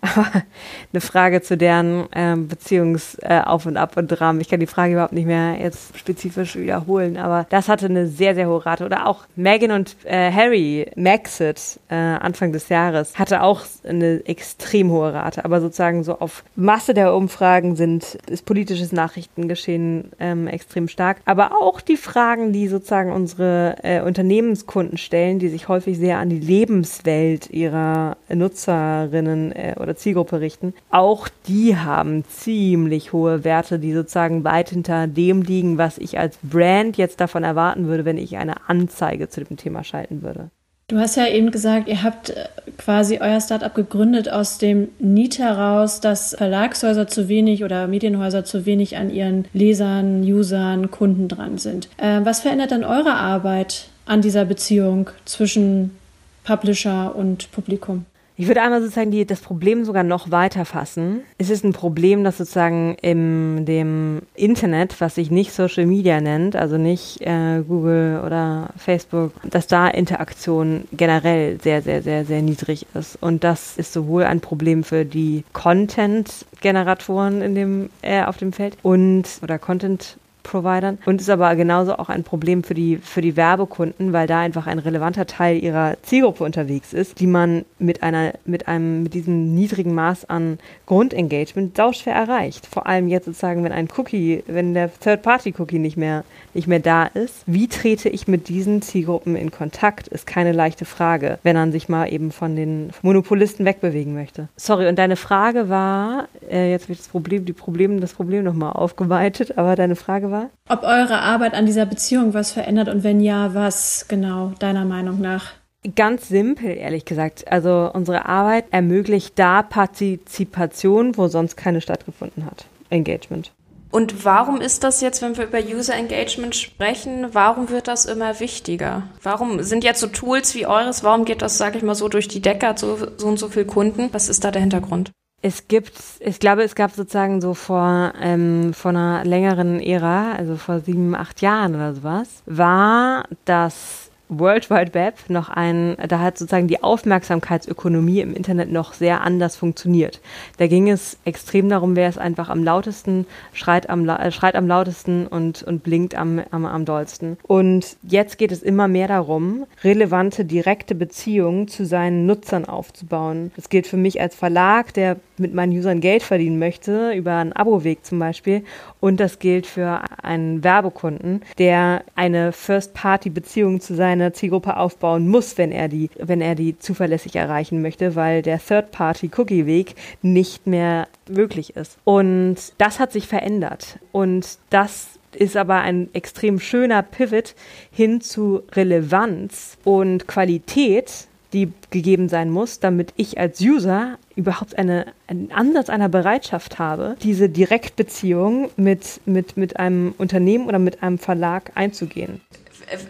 Aber 0.00 0.26
eine 0.92 1.00
Frage 1.00 1.42
zu 1.42 1.56
deren 1.56 2.06
ähm, 2.14 2.48
Beziehungsauf 2.48 3.64
äh, 3.64 3.68
und 3.68 3.76
Ab 3.76 3.96
und 3.96 4.20
Rahmen. 4.20 4.40
Ich 4.40 4.48
kann 4.48 4.60
die 4.60 4.66
Frage 4.66 4.94
überhaupt 4.94 5.12
nicht 5.12 5.26
mehr 5.26 5.58
jetzt 5.60 5.96
spezifisch 5.98 6.56
wiederholen, 6.56 7.16
aber 7.16 7.46
das 7.50 7.68
hatte 7.68 7.86
eine 7.86 8.06
sehr, 8.06 8.34
sehr 8.34 8.48
hohe 8.48 8.64
Rate. 8.64 8.84
Oder 8.84 9.06
auch 9.06 9.24
Meghan 9.36 9.70
und 9.70 9.96
äh, 10.04 10.30
Harry, 10.30 10.90
Maxit, 10.96 11.80
äh, 11.88 11.94
Anfang 11.94 12.52
des 12.52 12.68
Jahres, 12.68 13.18
hatte 13.18 13.42
auch 13.42 13.62
eine 13.86 14.22
extrem 14.26 14.90
hohe 14.90 15.12
Rate. 15.12 15.44
Aber 15.44 15.60
sozusagen 15.60 16.04
so 16.04 16.18
auf 16.18 16.44
Masse 16.56 16.94
der 16.94 17.14
Umfragen 17.14 17.76
sind, 17.76 18.18
ist 18.28 18.44
politisches 18.46 18.92
Nachrichtengeschehen 18.92 20.10
ähm, 20.18 20.46
extrem 20.46 20.88
stark. 20.88 21.18
Aber 21.24 21.52
auch 21.60 21.80
die 21.80 21.96
Fragen, 21.96 22.52
die 22.52 22.68
sozusagen 22.68 23.12
unsere 23.12 23.76
äh, 23.82 24.02
Unternehmenskunden 24.02 24.98
stellen, 24.98 25.38
die 25.38 25.48
sich 25.48 25.68
häufig 25.68 25.98
sehr 25.98 26.18
an 26.18 26.28
die 26.28 26.40
Lebenswelt 26.40 27.50
ihrer 27.50 28.16
Nutzerinnen 28.28 29.52
äh, 29.62 29.74
oder 29.78 29.96
Zielgruppe 29.96 30.40
richten, 30.40 30.74
auch 30.90 31.28
die 31.46 31.76
haben 31.76 32.24
ziemlich 32.24 33.12
hohe 33.12 33.44
Werte, 33.44 33.78
die 33.78 33.92
sozusagen 33.92 34.44
weit 34.44 34.70
hinter 34.70 35.06
dem 35.06 35.42
liegen, 35.42 35.78
was 35.78 35.98
ich 35.98 36.18
als 36.18 36.38
Brand 36.42 36.96
jetzt 36.96 37.20
davon 37.20 37.44
erwarten 37.44 37.86
würde, 37.86 38.04
wenn 38.04 38.18
ich 38.18 38.36
eine 38.36 38.68
Anzeige 38.68 39.28
zu 39.28 39.44
dem 39.44 39.56
Thema 39.56 39.84
schalten 39.84 40.22
würde. 40.22 40.50
Du 40.88 40.98
hast 40.98 41.16
ja 41.16 41.26
eben 41.26 41.50
gesagt, 41.50 41.88
ihr 41.88 42.02
habt 42.02 42.30
äh, 42.30 42.48
quasi 42.76 43.18
euer 43.20 43.40
Startup 43.40 43.74
gegründet 43.74 44.30
aus 44.30 44.58
dem 44.58 44.88
Need 44.98 45.38
heraus, 45.38 46.00
dass 46.00 46.34
Verlagshäuser 46.36 47.06
zu 47.06 47.28
wenig 47.28 47.64
oder 47.64 47.86
Medienhäuser 47.86 48.44
zu 48.44 48.66
wenig 48.66 48.96
an 48.96 49.08
ihren 49.08 49.46
Lesern, 49.54 50.22
Usern, 50.22 50.90
Kunden 50.90 51.28
dran 51.28 51.56
sind. 51.58 51.88
Äh, 51.96 52.20
was 52.24 52.40
verändert 52.40 52.72
dann 52.72 52.84
eure 52.84 53.14
Arbeit 53.14 53.88
an 54.04 54.20
dieser 54.20 54.44
Beziehung 54.44 55.08
zwischen 55.24 55.96
Publisher 56.44 57.14
und 57.14 57.50
Publikum? 57.52 58.04
Ich 58.36 58.46
würde 58.46 58.62
einmal 58.62 58.80
sozusagen 58.80 59.10
die, 59.10 59.26
das 59.26 59.40
Problem 59.40 59.84
sogar 59.84 60.04
noch 60.04 60.30
weiter 60.30 60.64
fassen. 60.64 61.20
Es 61.36 61.50
ist 61.50 61.64
ein 61.64 61.72
Problem, 61.72 62.24
das 62.24 62.38
sozusagen 62.38 62.96
in 63.02 63.66
dem 63.66 64.22
Internet, 64.34 65.00
was 65.00 65.16
sich 65.16 65.30
nicht 65.30 65.52
Social 65.52 65.86
Media 65.86 66.20
nennt, 66.20 66.56
also 66.56 66.78
nicht 66.78 67.20
äh, 67.20 67.62
Google 67.66 68.22
oder 68.24 68.70
Facebook, 68.76 69.32
dass 69.44 69.66
da 69.66 69.86
Interaktion 69.88 70.84
generell 70.92 71.60
sehr, 71.60 71.82
sehr, 71.82 72.02
sehr, 72.02 72.24
sehr 72.24 72.40
niedrig 72.40 72.86
ist. 72.94 73.18
Und 73.20 73.44
das 73.44 73.76
ist 73.76 73.92
sowohl 73.92 74.24
ein 74.24 74.40
Problem 74.40 74.82
für 74.82 75.04
die 75.04 75.44
Content-Generatoren 75.52 77.42
in 77.42 77.54
dem, 77.54 77.90
äh, 78.00 78.22
auf 78.24 78.38
dem 78.38 78.52
Feld 78.52 78.78
und 78.82 79.24
oder 79.42 79.58
Content 79.58 80.16
Providern 80.42 80.98
und 81.06 81.20
ist 81.20 81.30
aber 81.30 81.54
genauso 81.56 81.96
auch 81.96 82.08
ein 82.08 82.24
Problem 82.24 82.64
für 82.64 82.74
die, 82.74 82.98
für 82.98 83.20
die 83.20 83.36
Werbekunden, 83.36 84.12
weil 84.12 84.26
da 84.26 84.40
einfach 84.40 84.66
ein 84.66 84.78
relevanter 84.78 85.26
Teil 85.26 85.62
ihrer 85.62 85.96
Zielgruppe 86.02 86.44
unterwegs 86.44 86.92
ist, 86.92 87.20
die 87.20 87.26
man 87.26 87.64
mit 87.78 88.02
einer, 88.02 88.32
mit 88.44 88.68
einem, 88.68 89.04
mit 89.04 89.14
diesem 89.14 89.54
niedrigen 89.54 89.94
Maß 89.94 90.28
an 90.28 90.58
Grundengagement 90.86 91.76
sauschwer 91.76 92.14
erreicht. 92.14 92.66
Vor 92.66 92.86
allem 92.86 93.08
jetzt 93.08 93.26
sozusagen, 93.26 93.64
wenn 93.64 93.72
ein 93.72 93.88
Cookie, 93.96 94.42
wenn 94.46 94.74
der 94.74 94.90
Third-Party-Cookie 94.92 95.78
nicht 95.78 95.96
mehr, 95.96 96.24
nicht 96.54 96.68
mehr 96.68 96.80
da 96.80 97.04
ist. 97.04 97.44
Wie 97.46 97.68
trete 97.68 98.08
ich 98.08 98.28
mit 98.28 98.48
diesen 98.48 98.82
Zielgruppen 98.82 99.36
in 99.36 99.50
Kontakt, 99.50 100.08
ist 100.08 100.26
keine 100.26 100.52
leichte 100.52 100.84
Frage, 100.84 101.38
wenn 101.42 101.56
man 101.56 101.72
sich 101.72 101.88
mal 101.88 102.12
eben 102.12 102.32
von 102.32 102.56
den 102.56 102.90
Monopolisten 103.02 103.64
wegbewegen 103.64 104.14
möchte. 104.14 104.48
Sorry, 104.56 104.88
und 104.88 104.98
deine 104.98 105.16
Frage 105.16 105.68
war, 105.68 106.28
äh, 106.50 106.70
jetzt 106.70 106.88
wird 106.88 106.98
das 106.98 107.08
Problem, 107.08 107.44
die 107.44 107.52
Problem, 107.52 108.00
das 108.00 108.14
Problem 108.14 108.44
nochmal 108.44 108.72
aufgeweitet, 108.72 109.56
aber 109.56 109.76
deine 109.76 109.96
Frage 109.96 110.30
war? 110.30 110.31
Ob 110.68 110.82
eure 110.82 111.20
Arbeit 111.20 111.54
an 111.54 111.66
dieser 111.66 111.86
Beziehung 111.86 112.34
was 112.34 112.52
verändert 112.52 112.88
und 112.88 113.04
wenn 113.04 113.20
ja, 113.20 113.54
was 113.54 114.06
genau 114.08 114.52
deiner 114.58 114.84
Meinung 114.84 115.20
nach? 115.20 115.52
Ganz 115.96 116.28
simpel, 116.28 116.76
ehrlich 116.76 117.04
gesagt. 117.04 117.50
Also 117.50 117.90
unsere 117.92 118.26
Arbeit 118.26 118.66
ermöglicht 118.70 119.38
da 119.38 119.62
Partizipation, 119.62 121.16
wo 121.16 121.26
sonst 121.28 121.56
keine 121.56 121.80
stattgefunden 121.80 122.46
hat. 122.46 122.66
Engagement. 122.90 123.52
Und 123.90 124.24
warum 124.24 124.60
ist 124.60 124.84
das 124.84 125.02
jetzt, 125.02 125.20
wenn 125.20 125.36
wir 125.36 125.44
über 125.44 125.58
User 125.58 125.94
Engagement 125.94 126.56
sprechen, 126.56 127.26
warum 127.32 127.68
wird 127.68 127.88
das 127.88 128.06
immer 128.06 128.40
wichtiger? 128.40 129.02
Warum 129.22 129.62
sind 129.62 129.84
jetzt 129.84 130.00
so 130.00 130.06
Tools 130.06 130.54
wie 130.54 130.66
eures, 130.66 131.04
warum 131.04 131.26
geht 131.26 131.42
das, 131.42 131.58
sage 131.58 131.76
ich 131.76 131.84
mal, 131.84 131.94
so 131.94 132.08
durch 132.08 132.26
die 132.26 132.40
Decke, 132.40 132.68
hat 132.68 132.78
so, 132.78 132.96
so 133.18 133.26
und 133.26 133.38
so 133.38 133.48
viel 133.48 133.66
Kunden? 133.66 134.08
Was 134.12 134.30
ist 134.30 134.44
da 134.44 134.50
der 134.50 134.62
Hintergrund? 134.62 135.10
Es 135.44 135.66
gibt, 135.66 136.00
ich 136.20 136.38
glaube, 136.38 136.62
es 136.62 136.76
gab 136.76 136.92
sozusagen 136.92 137.40
so 137.40 137.54
vor, 137.54 138.12
ähm, 138.20 138.72
vor 138.72 138.90
einer 138.90 139.24
längeren 139.24 139.80
Ära, 139.80 140.32
also 140.34 140.56
vor 140.56 140.78
sieben, 140.80 141.16
acht 141.16 141.42
Jahren 141.42 141.74
oder 141.74 141.94
sowas, 141.94 142.42
war 142.46 143.24
das 143.44 144.11
World 144.38 144.70
Wide 144.70 144.94
Web 144.94 145.14
noch 145.28 145.48
ein, 145.48 145.96
da 146.08 146.20
hat 146.20 146.38
sozusagen 146.38 146.68
die 146.68 146.82
Aufmerksamkeitsökonomie 146.82 148.20
im 148.20 148.34
Internet 148.34 148.70
noch 148.70 148.92
sehr 148.92 149.22
anders 149.22 149.56
funktioniert. 149.56 150.20
Da 150.58 150.66
ging 150.66 150.88
es 150.88 151.18
extrem 151.24 151.68
darum, 151.68 151.96
wer 151.96 152.08
es 152.08 152.18
einfach 152.18 152.48
am 152.48 152.64
lautesten 152.64 153.26
schreit 153.52 153.88
am, 153.90 154.08
äh, 154.08 154.30
schreit 154.30 154.54
am 154.54 154.66
lautesten 154.66 155.26
und, 155.26 155.62
und 155.62 155.82
blinkt 155.82 156.14
am, 156.14 156.40
am, 156.50 156.64
am 156.64 156.84
dollsten. 156.84 157.36
Und 157.42 157.96
jetzt 158.02 158.38
geht 158.38 158.52
es 158.52 158.62
immer 158.62 158.88
mehr 158.88 159.08
darum, 159.08 159.66
relevante, 159.84 160.44
direkte 160.44 160.94
Beziehungen 160.94 161.68
zu 161.68 161.84
seinen 161.84 162.26
Nutzern 162.26 162.64
aufzubauen. 162.64 163.52
Das 163.56 163.68
gilt 163.68 163.86
für 163.86 163.96
mich 163.96 164.20
als 164.20 164.34
Verlag, 164.34 164.94
der 164.94 165.16
mit 165.38 165.54
meinen 165.54 165.72
Usern 165.72 166.00
Geld 166.00 166.22
verdienen 166.22 166.58
möchte, 166.58 167.12
über 167.12 167.36
einen 167.36 167.52
Abo-Weg 167.52 168.04
zum 168.04 168.18
Beispiel. 168.18 168.64
Und 169.00 169.20
das 169.20 169.38
gilt 169.38 169.66
für 169.66 170.00
einen 170.22 170.62
Werbekunden, 170.64 171.42
der 171.58 172.04
eine 172.14 172.52
First-Party-Beziehung 172.52 173.80
zu 173.80 173.94
seiner 174.22 174.32
Zielgruppe 174.32 174.76
aufbauen 174.76 175.28
muss, 175.28 175.58
wenn 175.58 175.72
er 175.72 175.88
die, 175.88 176.10
wenn 176.18 176.40
er 176.40 176.54
die 176.54 176.78
zuverlässig 176.78 177.36
erreichen 177.36 177.82
möchte, 177.82 178.14
weil 178.14 178.42
der 178.42 178.58
Third-Party-Cookie-Weg 178.58 179.94
nicht 180.22 180.66
mehr 180.66 181.08
möglich 181.28 181.76
ist. 181.76 181.98
Und 182.04 182.56
das 182.78 183.00
hat 183.00 183.12
sich 183.12 183.26
verändert. 183.26 183.98
Und 184.12 184.58
das 184.70 185.18
ist 185.34 185.56
aber 185.56 185.80
ein 185.80 186.08
extrem 186.12 186.60
schöner 186.60 187.02
Pivot 187.02 187.54
hin 187.90 188.20
zu 188.20 188.62
Relevanz 188.72 189.78
und 189.84 190.28
Qualität 190.28 191.26
die 191.52 191.70
gegeben 191.90 192.28
sein 192.28 192.50
muss, 192.50 192.80
damit 192.80 193.12
ich 193.16 193.38
als 193.38 193.60
User 193.60 194.18
überhaupt 194.36 194.78
eine, 194.78 195.06
einen 195.26 195.52
Ansatz 195.52 195.90
einer 195.90 196.08
Bereitschaft 196.08 196.78
habe, 196.78 197.16
diese 197.22 197.48
Direktbeziehung 197.48 198.70
mit, 198.76 199.20
mit, 199.26 199.56
mit 199.56 199.78
einem 199.78 200.14
Unternehmen 200.16 200.66
oder 200.66 200.78
mit 200.78 201.02
einem 201.02 201.18
Verlag 201.18 201.72
einzugehen. 201.74 202.40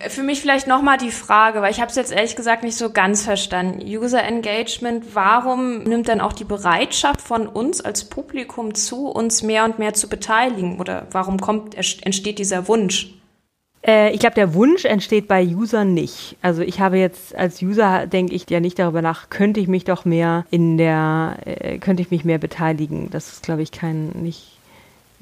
Für 0.09 0.23
mich 0.23 0.41
vielleicht 0.41 0.67
nochmal 0.67 0.99
die 0.99 1.11
Frage, 1.11 1.62
weil 1.62 1.71
ich 1.71 1.81
habe 1.81 1.91
es 1.91 1.97
jetzt 1.97 2.12
ehrlich 2.12 2.37
gesagt 2.37 2.62
nicht 2.62 2.76
so 2.76 2.91
ganz 2.91 3.25
verstanden. 3.25 3.83
User 3.85 4.23
Engagement, 4.23 5.14
warum 5.14 5.83
nimmt 5.83 6.09
dann 6.09 6.21
auch 6.21 6.33
die 6.33 6.45
Bereitschaft 6.45 7.21
von 7.21 7.47
uns 7.47 7.81
als 7.81 8.05
Publikum 8.05 8.75
zu, 8.75 9.09
uns 9.09 9.43
mehr 9.43 9.64
und 9.64 9.79
mehr 9.79 9.95
zu 9.95 10.09
beteiligen? 10.09 10.81
Oder 10.81 11.07
warum 11.11 11.38
kommt, 11.41 11.75
entsteht 11.75 12.38
dieser 12.38 12.69
Wunsch? 12.69 13.14
Äh, 13.87 14.12
ich 14.12 14.21
glaube, 14.21 14.35
der 14.35 14.55
Wunsch 14.55 14.85
entsteht 14.85 15.29
bei 15.29 15.45
Usern 15.45 15.95
nicht. 15.95 16.37
Also 16.43 16.62
ich 16.62 16.81
habe 16.81 16.99
jetzt 16.99 17.35
als 17.35 17.61
User 17.62 18.07
denke 18.07 18.35
ich 18.35 18.49
ja 18.49 18.61
nicht 18.61 18.79
darüber 18.79 19.02
nach, 19.02 19.31
könnte 19.31 19.61
ich 19.61 19.69
mich 19.69 19.85
doch 19.85 20.05
mehr 20.05 20.47
in 20.50 20.79
der, 20.79 21.37
äh, 21.45 21.79
könnte 21.79 22.02
ich 22.02 22.11
mich 22.11 22.25
mehr 22.25 22.38
beteiligen. 22.38 23.11
Das 23.11 23.33
ist, 23.33 23.43
glaube 23.43 23.62
ich, 23.62 23.73
kein 23.73 24.11
nicht 24.11 24.59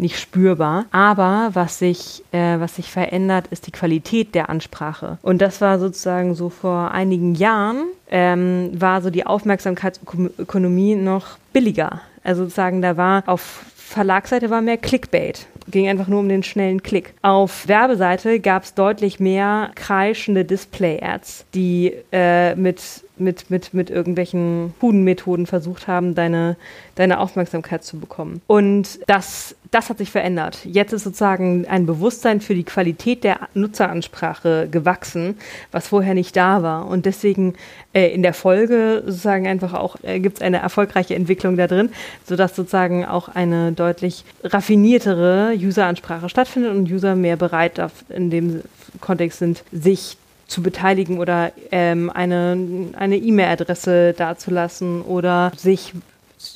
nicht 0.01 0.19
spürbar. 0.19 0.87
Aber 0.91 1.51
was 1.55 1.79
sich, 1.79 2.25
äh, 2.33 2.59
was 2.59 2.77
sich 2.77 2.91
verändert, 2.91 3.47
ist 3.51 3.67
die 3.67 3.73
Qualität 3.73 4.35
der 4.35 4.51
Ansprache. 4.51 5.19
Und 5.23 5.41
das 5.41 5.61
war 5.61 5.79
sozusagen 5.79 6.35
so 6.35 6.49
vor 6.49 6.91
einigen 6.91 7.35
Jahren, 7.35 7.85
ähm, 8.11 8.71
war 8.75 9.03
so 9.03 9.11
die 9.11 9.27
Aufmerksamkeitsökonomie 9.27 10.97
noch 10.97 11.39
billiger. 11.53 12.01
Also 12.25 12.45
sozusagen, 12.45 12.83
da 12.83 12.97
war 12.97 13.23
auf 13.27 13.65
Verlagsseite 13.77 14.51
war 14.51 14.63
mehr 14.63 14.77
Clickbait 14.77 15.49
ging 15.71 15.89
einfach 15.89 16.09
nur 16.09 16.21
um 16.21 16.29
den 16.29 16.43
schnellen 16.43 16.83
Klick. 16.83 17.15
Auf 17.23 17.69
Werbeseite 17.69 18.41
gab 18.41 18.65
es 18.65 18.75
deutlich 18.75 19.21
mehr 19.21 19.71
kreischende 19.75 20.45
Display-Ads, 20.45 21.47
die 21.55 21.95
äh, 22.13 22.55
mit 22.57 22.81
mit, 23.21 23.51
mit, 23.51 23.75
mit 23.75 23.91
irgendwelchen 23.91 24.75
Hudenmethoden 24.81 25.47
versucht 25.47 25.87
haben, 25.87 26.15
deine, 26.15 26.57
deine 26.95 27.21
Aufmerksamkeit 27.21 27.85
zu 27.85 27.99
bekommen. 27.99 28.41
Und 28.47 29.01
das, 29.07 29.55
das 29.71 29.89
hat 29.89 29.99
sich 29.99 30.11
verändert. 30.11 30.59
Jetzt 30.65 30.93
ist 30.93 31.05
sozusagen 31.05 31.67
ein 31.67 31.87
Bewusstsein 31.87 32.41
für 32.41 32.55
die 32.55 32.65
Qualität 32.65 33.25
der 33.25 33.49
Nutzeransprache 33.55 34.69
gewachsen, 34.71 35.39
was 35.73 35.89
vorher 35.89 36.15
nicht 36.15 36.37
da 36.37 36.63
war. 36.63 36.87
Und 36.87 37.07
deswegen 37.07 37.55
äh, 37.93 38.09
in 38.09 38.23
der 38.23 38.35
Folge 38.35 39.03
sozusagen 39.07 39.47
einfach 39.47 39.75
auch 39.75 39.97
äh, 40.03 40.21
gibt 40.21 40.39
es 40.39 40.43
eine 40.43 40.59
erfolgreiche 40.59 41.15
Entwicklung 41.15 41.57
da 41.57 41.67
drin, 41.67 41.91
sodass 42.27 42.57
sozusagen 42.57 43.05
auch 43.05 43.29
eine 43.29 43.73
deutlich 43.73 44.25
raffiniertere 44.45 45.55
Useransprache 45.57 46.29
stattfindet 46.29 46.75
und 46.75 46.91
User 46.91 47.15
mehr 47.15 47.37
bereit 47.37 47.81
in 48.09 48.31
dem 48.31 48.63
Kontext 49.01 49.39
sind, 49.39 49.65
sich 49.73 50.17
zu 50.51 50.63
beteiligen 50.63 51.19
oder 51.19 51.53
ähm, 51.71 52.11
eine 52.11 53.17
E-Mail-Adresse 53.17 54.13
dazulassen 54.15 55.03
oder 55.03 55.53
sich 55.57 55.95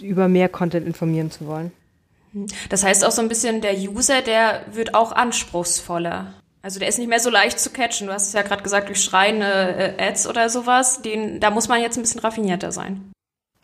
über 0.01 0.29
mehr 0.29 0.49
Content 0.49 0.87
informieren 0.87 1.31
zu 1.31 1.47
wollen. 1.47 1.73
Das 2.69 2.83
heißt 2.83 3.05
auch 3.05 3.13
so 3.13 3.23
ein 3.23 3.29
bisschen, 3.29 3.61
der 3.61 3.77
User, 3.77 4.21
der 4.21 4.63
wird 4.73 4.95
auch 4.95 5.13
anspruchsvoller. 5.13 6.35
Also 6.63 6.81
der 6.81 6.89
ist 6.89 6.99
nicht 6.99 7.09
mehr 7.09 7.21
so 7.21 7.31
leicht 7.31 7.61
zu 7.61 7.71
catchen. 7.71 8.09
Du 8.09 8.13
hast 8.13 8.29
es 8.29 8.33
ja 8.33 8.43
gerade 8.43 8.63
gesagt, 8.63 8.89
durch 8.89 9.01
schreiende 9.01 9.47
äh, 9.47 10.03
Ads 10.03 10.27
oder 10.27 10.49
sowas. 10.49 11.03
Den, 11.03 11.39
da 11.39 11.51
muss 11.51 11.69
man 11.69 11.81
jetzt 11.81 11.97
ein 11.97 12.03
bisschen 12.03 12.21
raffinierter 12.21 12.73
sein 12.73 13.13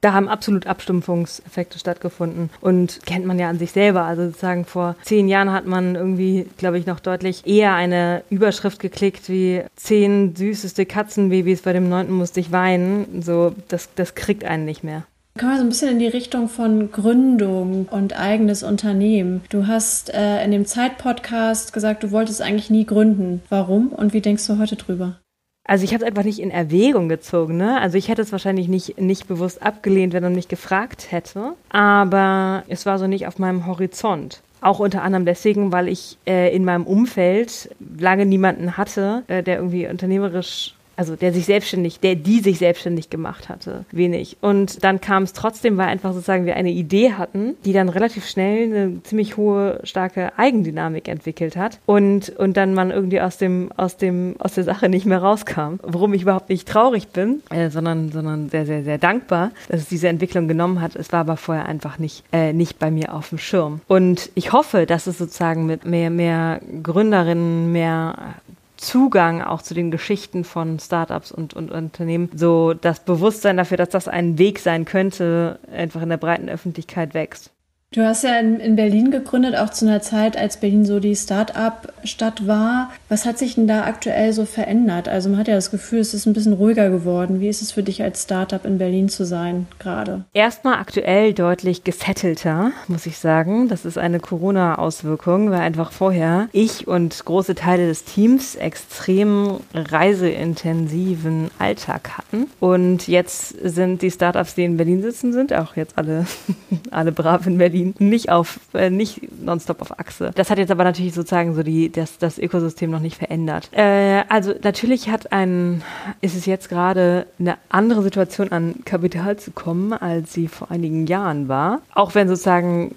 da 0.00 0.12
haben 0.12 0.28
absolut 0.28 0.66
Abstumpfungseffekte 0.66 1.78
stattgefunden 1.78 2.50
und 2.60 3.00
kennt 3.04 3.26
man 3.26 3.38
ja 3.38 3.48
an 3.48 3.58
sich 3.58 3.72
selber. 3.72 4.04
Also 4.04 4.26
sozusagen 4.26 4.64
vor 4.64 4.96
zehn 5.02 5.28
Jahren 5.28 5.52
hat 5.52 5.66
man 5.66 5.94
irgendwie, 5.94 6.46
glaube 6.56 6.78
ich, 6.78 6.86
noch 6.86 7.00
deutlich 7.00 7.46
eher 7.46 7.74
eine 7.74 8.22
Überschrift 8.30 8.80
geklickt 8.80 9.28
wie 9.28 9.62
zehn 9.76 10.34
süßeste 10.34 10.86
Katzenbabys, 10.86 11.62
bei 11.62 11.72
dem 11.72 11.88
neunten 11.88 12.14
musste 12.14 12.40
ich 12.40 12.52
weinen. 12.52 13.22
So, 13.22 13.54
das, 13.68 13.90
das 13.94 14.14
kriegt 14.14 14.44
einen 14.44 14.64
nicht 14.64 14.84
mehr. 14.84 15.04
Kommen 15.38 15.52
wir 15.52 15.58
so 15.58 15.64
ein 15.64 15.68
bisschen 15.68 15.90
in 15.92 15.98
die 16.00 16.08
Richtung 16.08 16.48
von 16.48 16.90
Gründung 16.90 17.86
und 17.90 18.18
eigenes 18.18 18.62
Unternehmen. 18.62 19.42
Du 19.48 19.68
hast 19.68 20.12
äh, 20.12 20.44
in 20.44 20.50
dem 20.50 20.66
Zeit-Podcast 20.66 21.72
gesagt, 21.72 22.02
du 22.02 22.10
wolltest 22.10 22.42
eigentlich 22.42 22.68
nie 22.68 22.84
gründen. 22.84 23.40
Warum 23.48 23.88
und 23.88 24.12
wie 24.12 24.20
denkst 24.20 24.46
du 24.46 24.58
heute 24.58 24.76
drüber? 24.76 25.20
Also 25.70 25.84
ich 25.84 25.94
habe 25.94 26.02
es 26.02 26.08
einfach 26.08 26.24
nicht 26.24 26.40
in 26.40 26.50
Erwägung 26.50 27.08
gezogen. 27.08 27.56
Ne? 27.56 27.80
Also 27.80 27.96
ich 27.96 28.08
hätte 28.08 28.22
es 28.22 28.32
wahrscheinlich 28.32 28.66
nicht, 28.66 29.00
nicht 29.00 29.28
bewusst 29.28 29.62
abgelehnt, 29.62 30.12
wenn 30.12 30.24
er 30.24 30.30
mich 30.30 30.48
gefragt 30.48 31.12
hätte. 31.12 31.52
Aber 31.68 32.64
es 32.66 32.86
war 32.86 32.98
so 32.98 33.06
nicht 33.06 33.28
auf 33.28 33.38
meinem 33.38 33.68
Horizont. 33.68 34.40
Auch 34.60 34.80
unter 34.80 35.02
anderem 35.02 35.26
deswegen, 35.26 35.70
weil 35.70 35.86
ich 35.86 36.18
äh, 36.26 36.52
in 36.52 36.64
meinem 36.64 36.84
Umfeld 36.86 37.70
lange 37.96 38.26
niemanden 38.26 38.76
hatte, 38.76 39.22
äh, 39.28 39.44
der 39.44 39.58
irgendwie 39.58 39.86
unternehmerisch 39.86 40.74
also 41.00 41.16
der 41.16 41.32
sich 41.32 41.46
selbstständig, 41.46 41.98
der 42.00 42.14
die 42.14 42.40
sich 42.40 42.58
selbstständig 42.58 43.08
gemacht 43.08 43.48
hatte, 43.48 43.86
wenig. 43.90 44.36
Und 44.42 44.84
dann 44.84 45.00
kam 45.00 45.22
es 45.22 45.32
trotzdem, 45.32 45.78
weil 45.78 45.88
einfach 45.88 46.12
sozusagen 46.12 46.44
wir 46.44 46.56
eine 46.56 46.72
Idee 46.72 47.14
hatten, 47.14 47.56
die 47.64 47.72
dann 47.72 47.88
relativ 47.88 48.28
schnell 48.28 48.64
eine 48.64 49.02
ziemlich 49.02 49.38
hohe, 49.38 49.80
starke 49.84 50.32
Eigendynamik 50.36 51.08
entwickelt 51.08 51.56
hat 51.56 51.78
und, 51.86 52.28
und 52.36 52.58
dann 52.58 52.74
man 52.74 52.90
irgendwie 52.90 53.22
aus 53.22 53.38
dem, 53.38 53.70
aus 53.78 53.96
dem, 53.96 54.34
aus 54.40 54.52
der 54.52 54.64
Sache 54.64 54.90
nicht 54.90 55.06
mehr 55.06 55.22
rauskam. 55.22 55.76
Worum 55.82 56.12
ich 56.12 56.20
überhaupt 56.20 56.50
nicht 56.50 56.68
traurig 56.68 57.08
bin, 57.08 57.40
äh, 57.48 57.70
sondern, 57.70 58.12
sondern 58.12 58.50
sehr, 58.50 58.66
sehr, 58.66 58.84
sehr 58.84 58.98
dankbar, 58.98 59.52
dass 59.70 59.80
es 59.80 59.88
diese 59.88 60.08
Entwicklung 60.08 60.48
genommen 60.48 60.82
hat. 60.82 60.96
Es 60.96 61.12
war 61.12 61.20
aber 61.20 61.38
vorher 61.38 61.64
einfach 61.64 61.98
nicht, 61.98 62.24
äh, 62.30 62.52
nicht 62.52 62.78
bei 62.78 62.90
mir 62.90 63.14
auf 63.14 63.30
dem 63.30 63.38
Schirm. 63.38 63.80
Und 63.88 64.30
ich 64.34 64.52
hoffe, 64.52 64.84
dass 64.84 65.06
es 65.06 65.16
sozusagen 65.16 65.64
mit 65.64 65.86
mehr, 65.86 66.10
mehr 66.10 66.60
Gründerinnen, 66.82 67.72
mehr 67.72 68.34
Zugang 68.80 69.42
auch 69.42 69.60
zu 69.60 69.74
den 69.74 69.90
Geschichten 69.90 70.42
von 70.42 70.78
Startups 70.78 71.30
und, 71.32 71.52
und 71.52 71.70
Unternehmen, 71.70 72.30
so 72.34 72.72
das 72.72 73.00
Bewusstsein 73.00 73.58
dafür, 73.58 73.76
dass 73.76 73.90
das 73.90 74.08
ein 74.08 74.38
Weg 74.38 74.58
sein 74.58 74.86
könnte, 74.86 75.58
einfach 75.70 76.00
in 76.00 76.08
der 76.08 76.16
breiten 76.16 76.48
Öffentlichkeit 76.48 77.12
wächst. 77.12 77.50
Du 77.92 78.06
hast 78.06 78.22
ja 78.22 78.38
in, 78.38 78.60
in, 78.60 78.76
Berlin 78.76 79.10
gegründet, 79.10 79.56
auch 79.56 79.70
zu 79.70 79.84
einer 79.84 80.00
Zeit, 80.00 80.36
als 80.36 80.58
Berlin 80.58 80.84
so 80.84 81.00
die 81.00 81.16
Start-up-Stadt 81.16 82.46
war. 82.46 82.92
Was 83.08 83.26
hat 83.26 83.36
sich 83.36 83.56
denn 83.56 83.66
da 83.66 83.82
aktuell 83.82 84.32
so 84.32 84.44
verändert? 84.44 85.08
Also 85.08 85.28
man 85.28 85.40
hat 85.40 85.48
ja 85.48 85.56
das 85.56 85.72
Gefühl, 85.72 85.98
es 85.98 86.14
ist 86.14 86.24
ein 86.24 86.32
bisschen 86.32 86.52
ruhiger 86.52 86.88
geworden. 86.88 87.40
Wie 87.40 87.48
ist 87.48 87.62
es 87.62 87.72
für 87.72 87.82
dich 87.82 88.00
als 88.00 88.22
Start-up 88.22 88.64
in 88.64 88.78
Berlin 88.78 89.08
zu 89.08 89.24
sein 89.24 89.66
gerade? 89.80 90.24
Erstmal 90.32 90.74
aktuell 90.74 91.34
deutlich 91.34 91.82
gesettelter, 91.82 92.70
muss 92.86 93.06
ich 93.06 93.18
sagen. 93.18 93.66
Das 93.66 93.84
ist 93.84 93.98
eine 93.98 94.20
Corona-Auswirkung, 94.20 95.50
weil 95.50 95.58
einfach 95.58 95.90
vorher 95.90 96.48
ich 96.52 96.86
und 96.86 97.24
große 97.24 97.56
Teile 97.56 97.88
des 97.88 98.04
Teams 98.04 98.54
extrem 98.54 99.56
reiseintensiven 99.74 101.50
Alltag 101.58 102.18
hatten. 102.18 102.46
Und 102.60 103.08
jetzt 103.08 103.48
sind 103.48 104.02
die 104.02 104.12
Startups, 104.12 104.54
die 104.54 104.62
in 104.62 104.76
Berlin 104.76 105.02
sitzen, 105.02 105.32
sind 105.32 105.52
auch 105.52 105.74
jetzt 105.74 105.98
alle, 105.98 106.24
alle 106.92 107.10
brav 107.10 107.48
in 107.48 107.58
Berlin 107.58 107.79
die 107.80 108.04
nicht 108.04 108.30
auf, 108.30 108.60
äh, 108.74 108.90
nicht 108.90 109.20
nonstop 109.42 109.80
auf 109.80 109.98
Achse. 109.98 110.30
Das 110.34 110.50
hat 110.50 110.58
jetzt 110.58 110.70
aber 110.70 110.84
natürlich 110.84 111.14
sozusagen 111.14 111.54
so 111.54 111.62
die, 111.62 111.90
das, 111.90 112.18
das 112.18 112.38
Ökosystem 112.38 112.90
noch 112.90 113.00
nicht 113.00 113.16
verändert. 113.16 113.70
Äh, 113.72 114.22
also 114.28 114.54
natürlich 114.62 115.08
hat 115.10 115.32
ein, 115.32 115.82
ist 116.20 116.36
es 116.36 116.46
jetzt 116.46 116.68
gerade 116.68 117.26
eine 117.38 117.56
andere 117.68 118.02
Situation 118.02 118.52
an 118.52 118.76
Kapital 118.84 119.38
zu 119.38 119.50
kommen, 119.50 119.92
als 119.92 120.32
sie 120.32 120.48
vor 120.48 120.70
einigen 120.70 121.06
Jahren 121.06 121.48
war. 121.48 121.80
Auch 121.94 122.14
wenn 122.14 122.28
sozusagen 122.28 122.94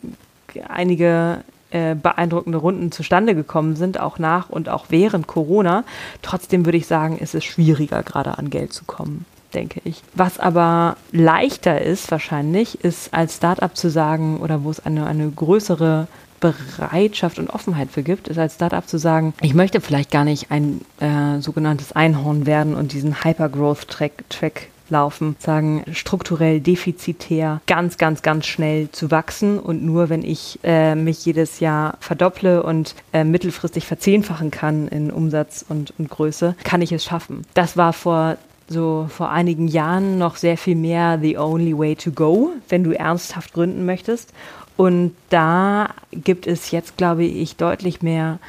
einige 0.67 1.43
äh, 1.71 1.95
beeindruckende 1.95 2.57
Runden 2.57 2.91
zustande 2.91 3.35
gekommen 3.35 3.75
sind, 3.75 3.99
auch 3.99 4.19
nach 4.19 4.49
und 4.49 4.69
auch 4.69 4.85
während 4.89 5.27
Corona. 5.27 5.83
Trotzdem 6.21 6.65
würde 6.65 6.77
ich 6.77 6.87
sagen, 6.87 7.17
ist 7.17 7.33
es 7.35 7.43
schwieriger, 7.43 8.03
gerade 8.03 8.37
an 8.37 8.49
Geld 8.49 8.73
zu 8.73 8.85
kommen 8.85 9.25
denke 9.53 9.81
ich. 9.83 10.01
Was 10.13 10.39
aber 10.39 10.97
leichter 11.11 11.81
ist 11.81 12.11
wahrscheinlich, 12.11 12.83
ist 12.83 13.13
als 13.13 13.37
Startup 13.37 13.75
zu 13.75 13.89
sagen 13.89 14.37
oder 14.37 14.63
wo 14.63 14.69
es 14.69 14.85
eine, 14.85 15.05
eine 15.05 15.29
größere 15.29 16.07
Bereitschaft 16.39 17.39
und 17.39 17.49
Offenheit 17.49 17.89
für 17.89 18.03
gibt, 18.03 18.27
ist 18.27 18.37
als 18.37 18.55
Startup 18.55 18.85
zu 18.85 18.97
sagen, 18.97 19.33
ich 19.41 19.53
möchte 19.53 19.79
vielleicht 19.79 20.11
gar 20.11 20.25
nicht 20.25 20.51
ein 20.51 20.81
äh, 20.99 21.39
sogenanntes 21.39 21.93
Einhorn 21.93 22.45
werden 22.45 22.75
und 22.75 22.91
diesen 22.91 23.23
Hypergrowth-Track 23.23 24.25
Track 24.29 24.67
laufen, 24.89 25.35
sagen 25.39 25.83
strukturell 25.93 26.59
defizitär, 26.59 27.61
ganz, 27.65 27.97
ganz, 27.97 28.21
ganz 28.21 28.45
schnell 28.45 28.89
zu 28.91 29.09
wachsen 29.09 29.57
und 29.59 29.83
nur 29.83 30.09
wenn 30.09 30.23
ich 30.23 30.59
äh, 30.63 30.95
mich 30.95 31.25
jedes 31.25 31.59
Jahr 31.59 31.97
verdopple 31.99 32.63
und 32.63 32.95
äh, 33.13 33.23
mittelfristig 33.23 33.85
verzehnfachen 33.85 34.51
kann 34.51 34.87
in 34.89 35.11
Umsatz 35.11 35.65
und, 35.67 35.93
und 35.97 36.09
Größe, 36.09 36.55
kann 36.63 36.81
ich 36.81 36.91
es 36.91 37.05
schaffen. 37.05 37.43
Das 37.53 37.77
war 37.77 37.93
vor 37.93 38.37
so 38.73 39.07
vor 39.09 39.29
einigen 39.29 39.69
Jahren 39.69 40.17
noch 40.17 40.35
sehr 40.35 40.57
viel 40.57 40.75
mehr 40.75 41.17
the 41.21 41.37
only 41.37 41.77
way 41.77 41.95
to 41.95 42.11
go, 42.11 42.51
wenn 42.67 42.83
du 42.83 42.91
ernsthaft 42.91 43.53
gründen 43.53 43.85
möchtest. 43.85 44.33
Und 44.75 45.15
da 45.29 45.89
gibt 46.11 46.47
es 46.47 46.71
jetzt, 46.71 46.97
glaube 46.97 47.23
ich, 47.23 47.55
deutlich 47.55 48.01
mehr 48.01 48.39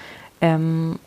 ähm, 0.40 0.98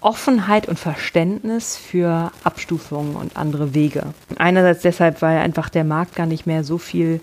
Offenheit 0.00 0.66
und 0.66 0.78
Verständnis 0.78 1.76
für 1.76 2.32
Abstufungen 2.42 3.14
und 3.14 3.36
andere 3.36 3.74
Wege. 3.74 4.14
Einerseits 4.36 4.82
deshalb, 4.82 5.22
weil 5.22 5.38
einfach 5.38 5.68
der 5.68 5.84
Markt 5.84 6.16
gar 6.16 6.26
nicht 6.26 6.46
mehr 6.46 6.64
so 6.64 6.78
viel 6.78 7.20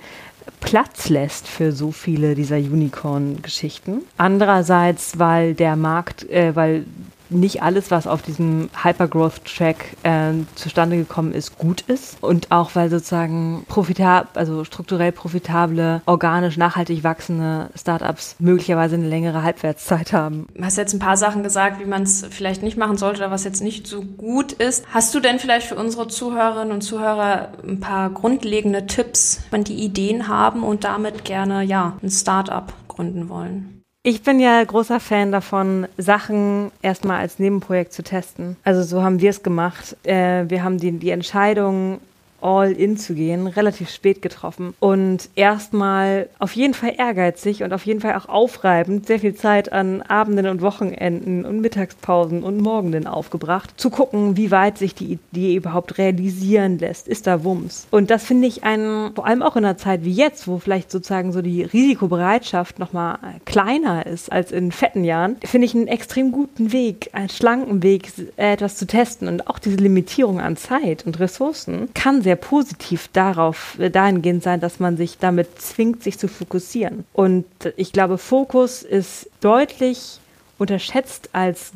Platz 0.61 1.09
lässt 1.09 1.47
für 1.47 1.71
so 1.71 1.91
viele 1.91 2.35
dieser 2.35 2.57
Unicorn-Geschichten. 2.57 4.01
Andererseits, 4.17 5.19
weil 5.19 5.53
der 5.53 5.75
Markt, 5.75 6.29
äh, 6.29 6.55
weil 6.55 6.85
nicht 7.29 7.63
alles, 7.63 7.91
was 7.91 8.07
auf 8.07 8.21
diesem 8.21 8.69
Hypergrowth-Track 8.81 9.97
äh, 10.03 10.33
zustande 10.55 10.97
gekommen 10.97 11.33
ist, 11.33 11.57
gut 11.57 11.81
ist. 11.81 12.17
Und 12.21 12.51
auch 12.51 12.75
weil 12.75 12.89
sozusagen 12.89 13.65
profitab 13.67 14.37
also 14.37 14.63
strukturell 14.63 15.11
profitable, 15.11 16.01
organisch 16.05 16.57
nachhaltig 16.57 17.03
wachsende 17.03 17.69
Startups 17.75 18.35
möglicherweise 18.39 18.95
eine 18.95 19.07
längere 19.07 19.43
Halbwertszeit 19.43 20.13
haben. 20.13 20.47
Du 20.55 20.63
hast 20.63 20.77
jetzt 20.77 20.93
ein 20.93 20.99
paar 20.99 21.17
Sachen 21.17 21.43
gesagt, 21.43 21.79
wie 21.79 21.85
man 21.85 22.03
es 22.03 22.25
vielleicht 22.29 22.63
nicht 22.63 22.77
machen 22.77 22.97
sollte 22.97 23.19
oder 23.19 23.31
was 23.31 23.43
jetzt 23.43 23.61
nicht 23.61 23.87
so 23.87 24.01
gut 24.01 24.51
ist. 24.53 24.85
Hast 24.93 25.13
du 25.13 25.19
denn 25.19 25.39
vielleicht 25.39 25.67
für 25.67 25.75
unsere 25.75 26.07
Zuhörerinnen 26.07 26.73
und 26.73 26.81
Zuhörer 26.81 27.49
ein 27.67 27.79
paar 27.79 28.09
grundlegende 28.09 28.87
Tipps, 28.87 29.41
wenn 29.51 29.63
die 29.63 29.75
Ideen 29.75 30.27
haben 30.27 30.63
und 30.63 30.83
damit 30.83 31.25
gerne 31.25 31.63
ja 31.63 31.97
ein 32.01 32.09
Startup 32.09 32.73
gründen 32.87 33.29
wollen? 33.29 33.78
Ich 34.01 34.23
bin 34.23 34.39
ja 34.39 34.63
großer 34.63 35.01
Fan 35.01 35.33
davon, 35.33 35.85
Sachen 35.97 36.71
erstmal 36.81 37.19
als 37.19 37.37
Nebenprojekt 37.37 37.91
zu 37.91 38.01
testen. 38.01 38.55
Also 38.63 38.81
so 38.83 39.03
haben 39.03 39.19
wir 39.19 39.29
es 39.29 39.43
gemacht. 39.43 39.97
Äh, 40.03 40.49
wir 40.49 40.63
haben 40.63 40.77
die, 40.77 40.93
die 40.93 41.09
Entscheidung 41.09 41.99
all 42.41 42.71
in 42.71 42.97
zu 42.97 43.13
gehen, 43.13 43.47
relativ 43.47 43.89
spät 43.89 44.21
getroffen 44.21 44.73
und 44.79 45.29
erstmal 45.35 46.29
auf 46.39 46.55
jeden 46.55 46.73
Fall 46.73 46.93
ehrgeizig 46.97 47.63
und 47.63 47.73
auf 47.73 47.85
jeden 47.85 48.01
Fall 48.01 48.15
auch 48.15 48.29
aufreibend 48.29 49.07
sehr 49.07 49.19
viel 49.19 49.35
Zeit 49.35 49.71
an 49.71 50.01
Abenden 50.01 50.47
und 50.47 50.61
Wochenenden 50.61 51.45
und 51.45 51.61
Mittagspausen 51.61 52.43
und 52.43 52.61
Morgenden 52.61 53.07
aufgebracht, 53.07 53.73
zu 53.77 53.89
gucken, 53.89 54.37
wie 54.37 54.51
weit 54.51 54.77
sich 54.77 54.95
die 54.95 55.19
Idee 55.31 55.55
überhaupt 55.55 55.97
realisieren 55.97 56.79
lässt. 56.79 57.07
Ist 57.07 57.27
da 57.27 57.43
Wumms? 57.43 57.87
Und 57.91 58.09
das 58.09 58.23
finde 58.23 58.47
ich 58.47 58.63
einen, 58.63 59.13
vor 59.13 59.25
allem 59.25 59.41
auch 59.41 59.55
in 59.55 59.65
einer 59.65 59.77
Zeit 59.77 60.03
wie 60.03 60.13
jetzt, 60.13 60.47
wo 60.47 60.59
vielleicht 60.59 60.91
sozusagen 60.91 61.31
so 61.31 61.41
die 61.41 61.63
Risikobereitschaft 61.63 62.79
nochmal 62.79 63.17
kleiner 63.45 64.05
ist 64.05 64.31
als 64.31 64.51
in 64.51 64.71
fetten 64.71 65.03
Jahren, 65.03 65.37
finde 65.43 65.65
ich 65.65 65.75
einen 65.75 65.87
extrem 65.87 66.31
guten 66.31 66.71
Weg, 66.71 67.09
einen 67.13 67.29
schlanken 67.29 67.83
Weg, 67.83 68.11
etwas 68.37 68.77
zu 68.77 68.87
testen 68.87 69.27
und 69.27 69.47
auch 69.47 69.59
diese 69.59 69.77
Limitierung 69.77 70.39
an 70.39 70.57
Zeit 70.57 71.05
und 71.05 71.19
Ressourcen 71.19 71.89
kann 71.93 72.21
sehr 72.21 72.28
sehr 72.29 72.35
positiv 72.35 73.07
darauf, 73.11 73.79
äh, 73.79 73.89
dahingehend 73.89 74.43
sein, 74.43 74.59
dass 74.59 74.79
man 74.79 74.97
sich 74.97 75.17
damit 75.17 75.59
zwingt, 75.59 76.03
sich 76.03 76.19
zu 76.19 76.27
fokussieren. 76.27 77.03
Und 77.11 77.47
ich 77.75 77.91
glaube, 77.91 78.19
Fokus 78.19 78.83
ist 78.83 79.31
deutlich 79.41 80.19
unterschätzt 80.59 81.29
als 81.33 81.71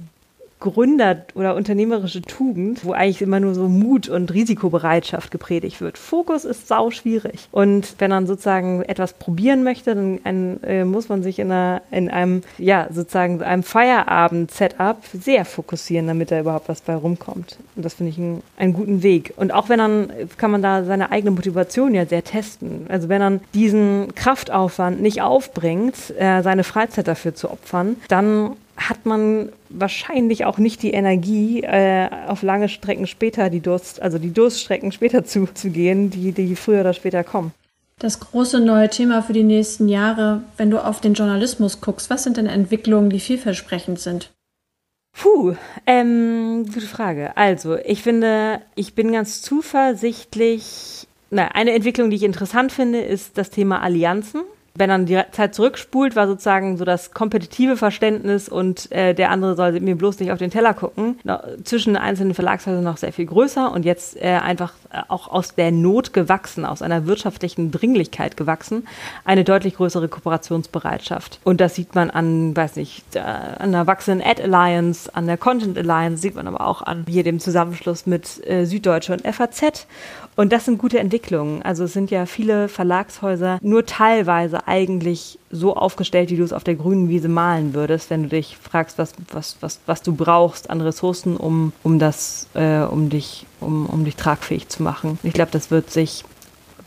Gründer- 0.63 1.25
oder 1.35 1.55
unternehmerische 1.55 2.21
Tugend, 2.21 2.85
wo 2.85 2.93
eigentlich 2.93 3.21
immer 3.21 3.39
nur 3.39 3.53
so 3.53 3.67
Mut 3.67 4.09
und 4.09 4.33
Risikobereitschaft 4.33 5.29
gepredigt 5.29 5.81
wird. 5.81 5.97
Fokus 5.97 6.45
ist 6.45 6.67
sau 6.67 6.89
schwierig. 6.89 7.47
Und 7.51 7.95
wenn 7.99 8.09
man 8.09 8.27
sozusagen 8.27 8.81
etwas 8.83 9.13
probieren 9.13 9.63
möchte, 9.63 9.93
dann 9.93 10.19
ein, 10.23 10.63
äh, 10.63 10.85
muss 10.85 11.09
man 11.09 11.21
sich 11.21 11.39
in, 11.39 11.51
einer, 11.51 11.81
in 11.91 12.09
einem, 12.09 12.41
ja, 12.57 12.87
sozusagen 12.91 13.41
einem 13.43 13.63
Feierabend-Setup 13.63 14.97
sehr 15.13 15.45
fokussieren, 15.45 16.07
damit 16.07 16.31
da 16.31 16.39
überhaupt 16.39 16.69
was 16.69 16.81
bei 16.81 16.95
rumkommt. 16.95 17.57
Und 17.75 17.83
das 17.83 17.95
finde 17.95 18.11
ich 18.11 18.17
einen, 18.17 18.41
einen 18.57 18.73
guten 18.73 19.03
Weg. 19.03 19.33
Und 19.35 19.53
auch 19.53 19.69
wenn 19.69 19.79
dann, 19.79 20.11
kann 20.37 20.51
man 20.51 20.61
da 20.61 20.83
seine 20.85 21.11
eigene 21.11 21.31
Motivation 21.31 21.93
ja 21.93 22.05
sehr 22.05 22.23
testen. 22.23 22.87
Also 22.89 23.09
wenn 23.09 23.21
man 23.21 23.41
diesen 23.53 24.15
Kraftaufwand 24.15 25.01
nicht 25.01 25.21
aufbringt, 25.21 25.95
äh, 26.17 26.41
seine 26.41 26.63
Freizeit 26.63 27.07
dafür 27.07 27.35
zu 27.35 27.51
opfern, 27.51 27.97
dann 28.07 28.55
hat 28.77 29.05
man 29.05 29.49
wahrscheinlich 29.69 30.45
auch 30.45 30.57
nicht 30.57 30.81
die 30.81 30.91
Energie, 30.91 31.61
äh, 31.61 32.09
auf 32.27 32.41
lange 32.41 32.69
Strecken 32.69 33.07
später 33.07 33.49
die 33.49 33.59
Durst, 33.59 34.01
also 34.01 34.17
die 34.17 34.33
Durststrecken 34.33 34.91
später 34.91 35.23
zu, 35.23 35.47
zu 35.53 35.69
gehen, 35.69 36.09
die, 36.09 36.31
die 36.31 36.55
früher 36.55 36.81
oder 36.81 36.93
später 36.93 37.23
kommen. 37.23 37.51
Das 37.99 38.19
große 38.19 38.59
neue 38.59 38.89
Thema 38.89 39.21
für 39.21 39.33
die 39.33 39.43
nächsten 39.43 39.87
Jahre, 39.87 40.43
wenn 40.57 40.71
du 40.71 40.83
auf 40.83 40.99
den 40.99 41.13
Journalismus 41.13 41.79
guckst, 41.79 42.09
was 42.09 42.23
sind 42.23 42.37
denn 42.37 42.47
Entwicklungen, 42.47 43.09
die 43.09 43.19
vielversprechend 43.19 43.99
sind? 43.99 44.31
Puh, 45.15 45.55
ähm, 45.85 46.65
gute 46.65 46.87
Frage. 46.87 47.37
Also, 47.37 47.77
ich 47.77 48.01
finde, 48.01 48.61
ich 48.75 48.95
bin 48.95 49.11
ganz 49.11 49.43
zuversichtlich. 49.43 51.07
Na, 51.29 51.49
eine 51.49 51.71
Entwicklung, 51.71 52.09
die 52.09 52.15
ich 52.15 52.23
interessant 52.23 52.71
finde, 52.71 52.99
ist 52.99 53.37
das 53.37 53.51
Thema 53.51 53.81
Allianzen 53.81 54.41
wenn 54.75 54.89
man 54.89 55.05
die 55.05 55.21
Zeit 55.31 55.53
zurückspult, 55.53 56.15
war 56.15 56.27
sozusagen 56.27 56.77
so 56.77 56.85
das 56.85 57.11
kompetitive 57.11 57.77
Verständnis 57.77 58.49
und 58.49 58.91
äh, 58.91 59.13
der 59.13 59.29
andere 59.29 59.55
soll 59.55 59.79
mir 59.79 59.95
bloß 59.95 60.19
nicht 60.19 60.31
auf 60.31 60.39
den 60.39 60.49
Teller 60.49 60.73
gucken, 60.73 61.19
noch, 61.23 61.43
zwischen 61.63 61.95
einzelnen 61.95 62.33
Verlagshäusern 62.33 62.83
noch 62.83 62.97
sehr 62.97 63.13
viel 63.13 63.27
größer 63.27 63.71
und 63.71 63.85
jetzt 63.85 64.19
äh, 64.19 64.29
einfach 64.29 64.73
äh, 64.91 65.01
auch 65.09 65.27
aus 65.27 65.53
der 65.53 65.71
Not 65.71 66.11
gewachsen, 66.13 66.65
aus 66.65 66.81
einer 66.81 67.05
wirtschaftlichen 67.05 67.69
Dringlichkeit 67.69 68.35
gewachsen, 68.35 68.87
eine 69.25 69.43
deutlich 69.43 69.75
größere 69.75 70.07
Kooperationsbereitschaft. 70.07 71.39
Und 71.43 71.61
das 71.61 71.75
sieht 71.75 71.93
man 71.93 72.09
an, 72.09 72.55
weiß 72.57 72.75
nicht, 72.77 73.15
äh, 73.15 73.19
an 73.19 73.73
der 73.73 73.85
wachsenden 73.85 74.27
Ad 74.27 74.41
Alliance, 74.41 75.13
an 75.13 75.27
der 75.27 75.37
Content 75.37 75.77
Alliance, 75.77 76.23
sieht 76.23 76.33
man 76.33 76.47
aber 76.47 76.65
auch 76.65 76.81
an 76.81 77.05
hier 77.07 77.23
dem 77.23 77.39
Zusammenschluss 77.39 78.07
mit 78.07 78.45
äh, 78.49 78.65
Süddeutsche 78.65 79.13
und 79.13 79.21
FAZ. 79.21 79.85
Und 80.35 80.51
das 80.51 80.65
sind 80.65 80.77
gute 80.77 80.99
Entwicklungen. 80.99 81.61
Also 81.61 81.83
es 81.83 81.93
sind 81.93 82.11
ja 82.11 82.25
viele 82.25 82.67
Verlagshäuser 82.67 83.59
nur 83.61 83.85
teilweise 83.85 84.67
eigentlich 84.67 85.39
so 85.51 85.75
aufgestellt, 85.75 86.31
wie 86.31 86.37
du 86.37 86.43
es 86.43 86.53
auf 86.53 86.63
der 86.63 86.75
grünen 86.75 87.09
Wiese 87.09 87.29
malen 87.29 87.73
würdest, 87.73 88.09
wenn 88.09 88.23
du 88.23 88.29
dich 88.29 88.57
fragst, 88.57 88.97
was, 88.97 89.13
was, 89.31 89.57
was, 89.61 89.79
was 89.85 90.01
du 90.01 90.15
brauchst 90.15 90.69
an 90.69 90.81
Ressourcen, 90.81 91.37
um, 91.37 91.73
um 91.83 91.99
das, 91.99 92.47
äh, 92.55 92.79
um 92.79 93.09
dich, 93.09 93.45
um, 93.59 93.85
um 93.85 94.05
dich 94.05 94.15
tragfähig 94.15 94.69
zu 94.69 94.81
machen. 94.81 95.19
Ich 95.23 95.33
glaube, 95.33 95.51
das 95.51 95.71
wird 95.71 95.91
sich 95.91 96.23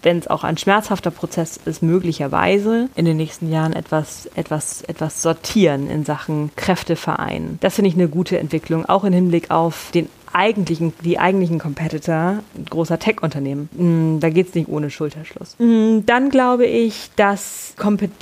wenn 0.06 0.18
es 0.18 0.28
auch 0.28 0.44
ein 0.44 0.56
schmerzhafter 0.56 1.10
Prozess 1.10 1.58
ist, 1.64 1.82
möglicherweise 1.82 2.88
in 2.94 3.06
den 3.06 3.16
nächsten 3.16 3.50
Jahren 3.50 3.72
etwas, 3.72 4.26
etwas, 4.36 4.82
etwas 4.82 5.20
sortieren 5.20 5.90
in 5.90 6.04
Sachen 6.04 6.52
Kräfteverein. 6.54 7.58
Das 7.60 7.74
finde 7.74 7.88
ich 7.88 7.96
eine 7.96 8.06
gute 8.06 8.38
Entwicklung, 8.38 8.86
auch 8.86 9.02
im 9.02 9.12
Hinblick 9.12 9.50
auf 9.50 9.90
den 9.92 10.08
eigentlichen, 10.32 10.92
die 11.04 11.18
eigentlichen 11.18 11.58
Competitor, 11.58 12.38
großer 12.68 12.98
Tech-Unternehmen. 12.98 13.68
Mm, 13.72 14.20
da 14.20 14.30
geht 14.30 14.48
es 14.48 14.54
nicht 14.54 14.68
ohne 14.68 14.90
Schulterschluss. 14.90 15.56
Mm, 15.58 16.00
dann 16.06 16.30
glaube 16.30 16.66
ich, 16.66 17.10
dass, 17.16 17.74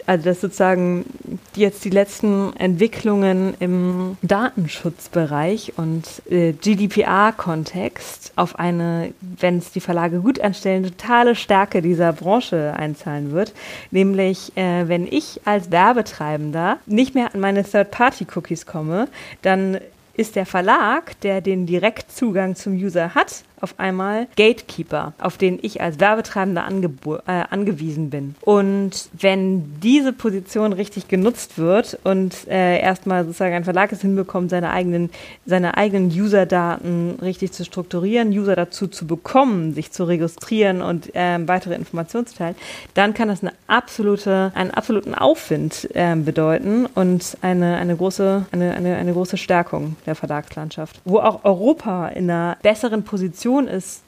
also 0.06 0.24
dass 0.24 0.40
sozusagen 0.40 1.04
jetzt 1.54 1.84
die 1.84 1.90
letzten 1.90 2.54
Entwicklungen 2.56 3.54
im 3.60 4.16
Datenschutzbereich 4.22 5.74
und 5.76 6.04
äh, 6.30 6.52
GDPR-Kontext 6.52 8.32
auf 8.36 8.58
eine, 8.58 9.12
wenn 9.20 9.58
es 9.58 9.72
die 9.72 9.80
Verlage 9.80 10.20
gut 10.20 10.40
anstellen, 10.40 10.84
totale 10.84 11.34
Stärke 11.34 11.82
dieser 11.82 12.12
Branche 12.12 12.74
einzahlen 12.76 13.32
wird. 13.32 13.52
Nämlich, 13.90 14.56
äh, 14.56 14.88
wenn 14.88 15.06
ich 15.06 15.40
als 15.44 15.70
Werbetreibender 15.70 16.78
nicht 16.86 17.14
mehr 17.14 17.34
an 17.34 17.40
meine 17.40 17.64
Third-Party-Cookies 17.64 18.66
komme, 18.66 19.08
dann 19.42 19.78
ist 20.16 20.36
der 20.36 20.46
Verlag, 20.46 21.20
der 21.20 21.40
den 21.40 21.66
Direktzugang 21.66 22.54
zum 22.54 22.74
User 22.74 23.14
hat, 23.14 23.44
auf 23.64 23.74
einmal 23.78 24.28
Gatekeeper, 24.36 25.14
auf 25.18 25.38
den 25.38 25.58
ich 25.60 25.80
als 25.80 25.98
Werbetreibender 25.98 26.64
äh, 27.26 27.30
angewiesen 27.50 28.10
bin. 28.10 28.34
Und 28.42 29.08
wenn 29.18 29.80
diese 29.80 30.12
Position 30.12 30.72
richtig 30.74 31.08
genutzt 31.08 31.58
wird 31.58 31.98
und 32.04 32.46
äh, 32.46 32.78
erstmal 32.78 33.24
sozusagen 33.24 33.54
ein 33.54 33.64
Verlag 33.64 33.90
es 33.90 34.02
hinbekommt, 34.02 34.50
seine 34.50 34.70
eigenen, 34.70 35.10
seine 35.46 35.76
eigenen 35.78 36.08
User-Daten 36.08 37.18
richtig 37.22 37.52
zu 37.52 37.64
strukturieren, 37.64 38.28
User 38.28 38.54
dazu 38.54 38.86
zu 38.86 39.06
bekommen, 39.06 39.72
sich 39.72 39.90
zu 39.92 40.04
registrieren 40.04 40.82
und 40.82 41.14
äh, 41.14 41.38
weitere 41.48 41.74
Informationen 41.74 42.26
zu 42.26 42.36
teilen, 42.36 42.56
dann 42.92 43.14
kann 43.14 43.28
das 43.28 43.42
eine 43.42 43.52
absolute, 43.66 44.52
einen 44.54 44.72
absoluten 44.72 45.14
Aufwind 45.14 45.88
äh, 45.94 46.14
bedeuten 46.16 46.86
und 46.94 47.38
eine, 47.40 47.76
eine, 47.76 47.96
große, 47.96 48.44
eine, 48.52 48.74
eine, 48.74 48.96
eine 48.96 49.12
große 49.14 49.38
Stärkung 49.38 49.96
der 50.04 50.14
Verlagslandschaft. 50.14 51.00
Wo 51.06 51.20
auch 51.20 51.44
Europa 51.44 52.08
in 52.08 52.30
einer 52.30 52.58
besseren 52.62 53.04
Position 53.04 53.53
Position 53.54 53.68
ist, 53.68 54.02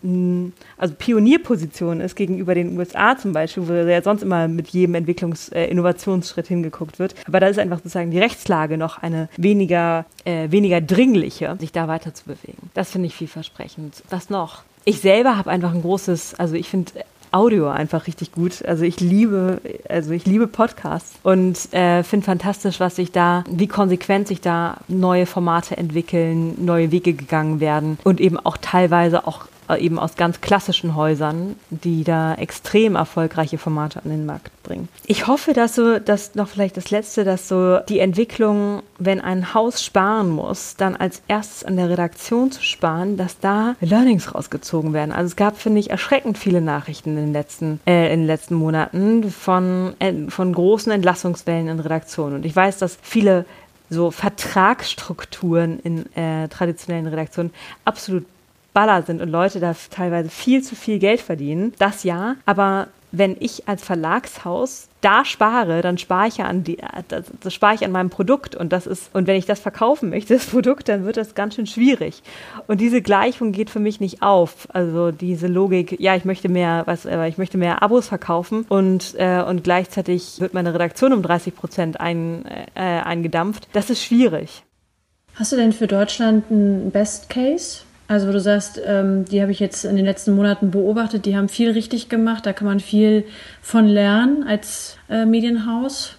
also 0.76 0.94
Pionierposition 0.94 2.00
ist 2.00 2.16
gegenüber 2.16 2.54
den 2.54 2.76
USA 2.76 3.16
zum 3.16 3.32
Beispiel, 3.32 3.68
wo 3.68 3.72
ja 3.72 4.02
sonst 4.02 4.22
immer 4.22 4.48
mit 4.48 4.68
jedem 4.68 4.94
Entwicklungs-, 4.94 5.52
äh, 5.52 5.66
Innovationsschritt 5.66 6.48
hingeguckt 6.48 6.98
wird. 6.98 7.14
Aber 7.26 7.40
da 7.40 7.46
ist 7.46 7.58
einfach 7.58 7.78
sozusagen 7.78 8.10
die 8.10 8.18
Rechtslage 8.18 8.76
noch 8.76 8.98
eine 8.98 9.28
weniger, 9.36 10.06
äh, 10.24 10.50
weniger 10.50 10.80
dringliche, 10.80 11.56
sich 11.60 11.72
da 11.72 11.88
weiter 11.88 12.14
zu 12.14 12.24
bewegen. 12.24 12.70
Das 12.74 12.90
finde 12.90 13.06
ich 13.06 13.14
vielversprechend. 13.14 14.02
Was 14.10 14.30
noch? 14.30 14.62
Ich 14.84 15.00
selber 15.00 15.36
habe 15.36 15.50
einfach 15.50 15.74
ein 15.74 15.82
großes, 15.82 16.34
also 16.34 16.54
ich 16.54 16.68
finde 16.68 16.92
Audio 17.32 17.68
einfach 17.68 18.06
richtig 18.06 18.32
gut. 18.32 18.64
Also 18.64 18.84
ich 18.84 19.00
liebe, 19.00 19.60
also 19.88 20.12
ich 20.12 20.26
liebe 20.26 20.46
Podcasts 20.46 21.18
und 21.22 21.72
äh, 21.72 22.02
finde 22.02 22.26
fantastisch, 22.26 22.80
was 22.80 22.96
sich 22.96 23.12
da, 23.12 23.44
wie 23.48 23.68
konsequent 23.68 24.28
sich 24.28 24.40
da 24.40 24.78
neue 24.88 25.26
Formate 25.26 25.76
entwickeln, 25.76 26.64
neue 26.64 26.90
Wege 26.90 27.12
gegangen 27.12 27.60
werden 27.60 27.98
und 28.04 28.20
eben 28.20 28.38
auch 28.38 28.56
teilweise 28.56 29.26
auch 29.26 29.46
eben 29.74 29.98
aus 29.98 30.16
ganz 30.16 30.40
klassischen 30.40 30.94
Häusern, 30.94 31.56
die 31.70 32.04
da 32.04 32.34
extrem 32.34 32.94
erfolgreiche 32.94 33.58
Formate 33.58 34.00
an 34.04 34.10
den 34.10 34.26
Markt 34.26 34.50
bringen. 34.62 34.88
Ich 35.06 35.26
hoffe, 35.26 35.52
dass 35.52 35.74
so, 35.74 35.98
dass 35.98 36.34
noch 36.34 36.48
vielleicht 36.48 36.76
das 36.76 36.90
Letzte, 36.90 37.24
dass 37.24 37.48
so 37.48 37.78
die 37.88 38.00
Entwicklung, 38.00 38.82
wenn 38.98 39.20
ein 39.20 39.54
Haus 39.54 39.82
sparen 39.82 40.30
muss, 40.30 40.76
dann 40.76 40.96
als 40.96 41.22
erstes 41.28 41.64
an 41.64 41.76
der 41.76 41.88
Redaktion 41.88 42.50
zu 42.52 42.62
sparen, 42.62 43.16
dass 43.16 43.38
da 43.38 43.76
Learnings 43.80 44.34
rausgezogen 44.34 44.92
werden. 44.92 45.12
Also 45.12 45.26
es 45.26 45.36
gab, 45.36 45.58
finde 45.58 45.80
ich, 45.80 45.90
erschreckend 45.90 46.38
viele 46.38 46.60
Nachrichten 46.60 47.10
in 47.10 47.16
den 47.16 47.32
letzten, 47.32 47.80
äh, 47.86 48.12
in 48.12 48.20
den 48.20 48.26
letzten 48.26 48.54
Monaten 48.54 49.30
von, 49.30 49.94
äh, 49.98 50.12
von 50.28 50.52
großen 50.52 50.92
Entlassungswellen 50.92 51.68
in 51.68 51.80
Redaktionen. 51.80 52.36
Und 52.36 52.46
ich 52.46 52.54
weiß, 52.54 52.78
dass 52.78 52.98
viele 53.02 53.44
so 53.88 54.10
Vertragsstrukturen 54.10 55.78
in 55.80 56.12
äh, 56.16 56.48
traditionellen 56.48 57.06
Redaktionen 57.06 57.52
absolut 57.84 58.26
Baller 58.76 59.02
sind 59.04 59.22
und 59.22 59.30
Leute 59.30 59.58
da 59.58 59.74
teilweise 59.90 60.28
viel 60.28 60.62
zu 60.62 60.76
viel 60.76 60.98
Geld 60.98 61.22
verdienen. 61.22 61.72
Das 61.78 62.04
ja, 62.04 62.36
aber 62.44 62.88
wenn 63.10 63.34
ich 63.40 63.66
als 63.66 63.82
Verlagshaus 63.82 64.88
da 65.00 65.24
spare, 65.24 65.80
dann 65.80 65.96
spare 65.96 66.28
ich 66.28 66.36
ja 66.36 66.44
an 66.44 66.62
die, 66.62 66.76
das, 67.08 67.24
das 67.40 67.54
spare 67.54 67.74
ich 67.74 67.86
an 67.86 67.90
meinem 67.90 68.10
Produkt 68.10 68.54
und 68.54 68.74
das 68.74 68.86
ist, 68.86 69.08
und 69.14 69.26
wenn 69.26 69.36
ich 69.36 69.46
das 69.46 69.60
verkaufen 69.60 70.10
möchte, 70.10 70.34
das 70.36 70.44
Produkt, 70.44 70.90
dann 70.90 71.06
wird 71.06 71.16
das 71.16 71.34
ganz 71.34 71.54
schön 71.54 71.66
schwierig. 71.66 72.22
Und 72.66 72.82
diese 72.82 73.00
Gleichung 73.00 73.52
geht 73.52 73.70
für 73.70 73.80
mich 73.80 73.98
nicht 73.98 74.20
auf. 74.20 74.68
Also 74.74 75.10
diese 75.10 75.46
Logik, 75.46 75.98
ja, 75.98 76.14
ich 76.14 76.26
möchte 76.26 76.50
mehr, 76.50 76.82
was, 76.84 77.06
ich 77.06 77.38
möchte 77.38 77.56
mehr 77.56 77.82
Abos 77.82 78.08
verkaufen 78.08 78.66
und, 78.68 79.14
äh, 79.16 79.42
und 79.42 79.64
gleichzeitig 79.64 80.38
wird 80.38 80.52
meine 80.52 80.74
Redaktion 80.74 81.14
um 81.14 81.22
30 81.22 81.56
Prozent 81.56 81.98
ein, 81.98 82.44
äh, 82.74 82.80
eingedampft. 82.80 83.68
Das 83.72 83.88
ist 83.88 84.04
schwierig. 84.04 84.64
Hast 85.34 85.52
du 85.52 85.56
denn 85.56 85.72
für 85.72 85.86
Deutschland 85.86 86.44
einen 86.50 86.90
Best 86.90 87.30
Case? 87.30 87.86
Also, 88.08 88.28
wo 88.28 88.32
du 88.32 88.40
sagst, 88.40 88.80
ähm, 88.84 89.24
die 89.24 89.42
habe 89.42 89.50
ich 89.50 89.58
jetzt 89.58 89.84
in 89.84 89.96
den 89.96 90.04
letzten 90.04 90.34
Monaten 90.34 90.70
beobachtet, 90.70 91.26
die 91.26 91.36
haben 91.36 91.48
viel 91.48 91.70
richtig 91.70 92.08
gemacht, 92.08 92.46
da 92.46 92.52
kann 92.52 92.66
man 92.66 92.80
viel 92.80 93.24
von 93.60 93.86
lernen 93.86 94.44
als 94.46 94.96
äh, 95.08 95.26
Medienhaus. 95.26 96.16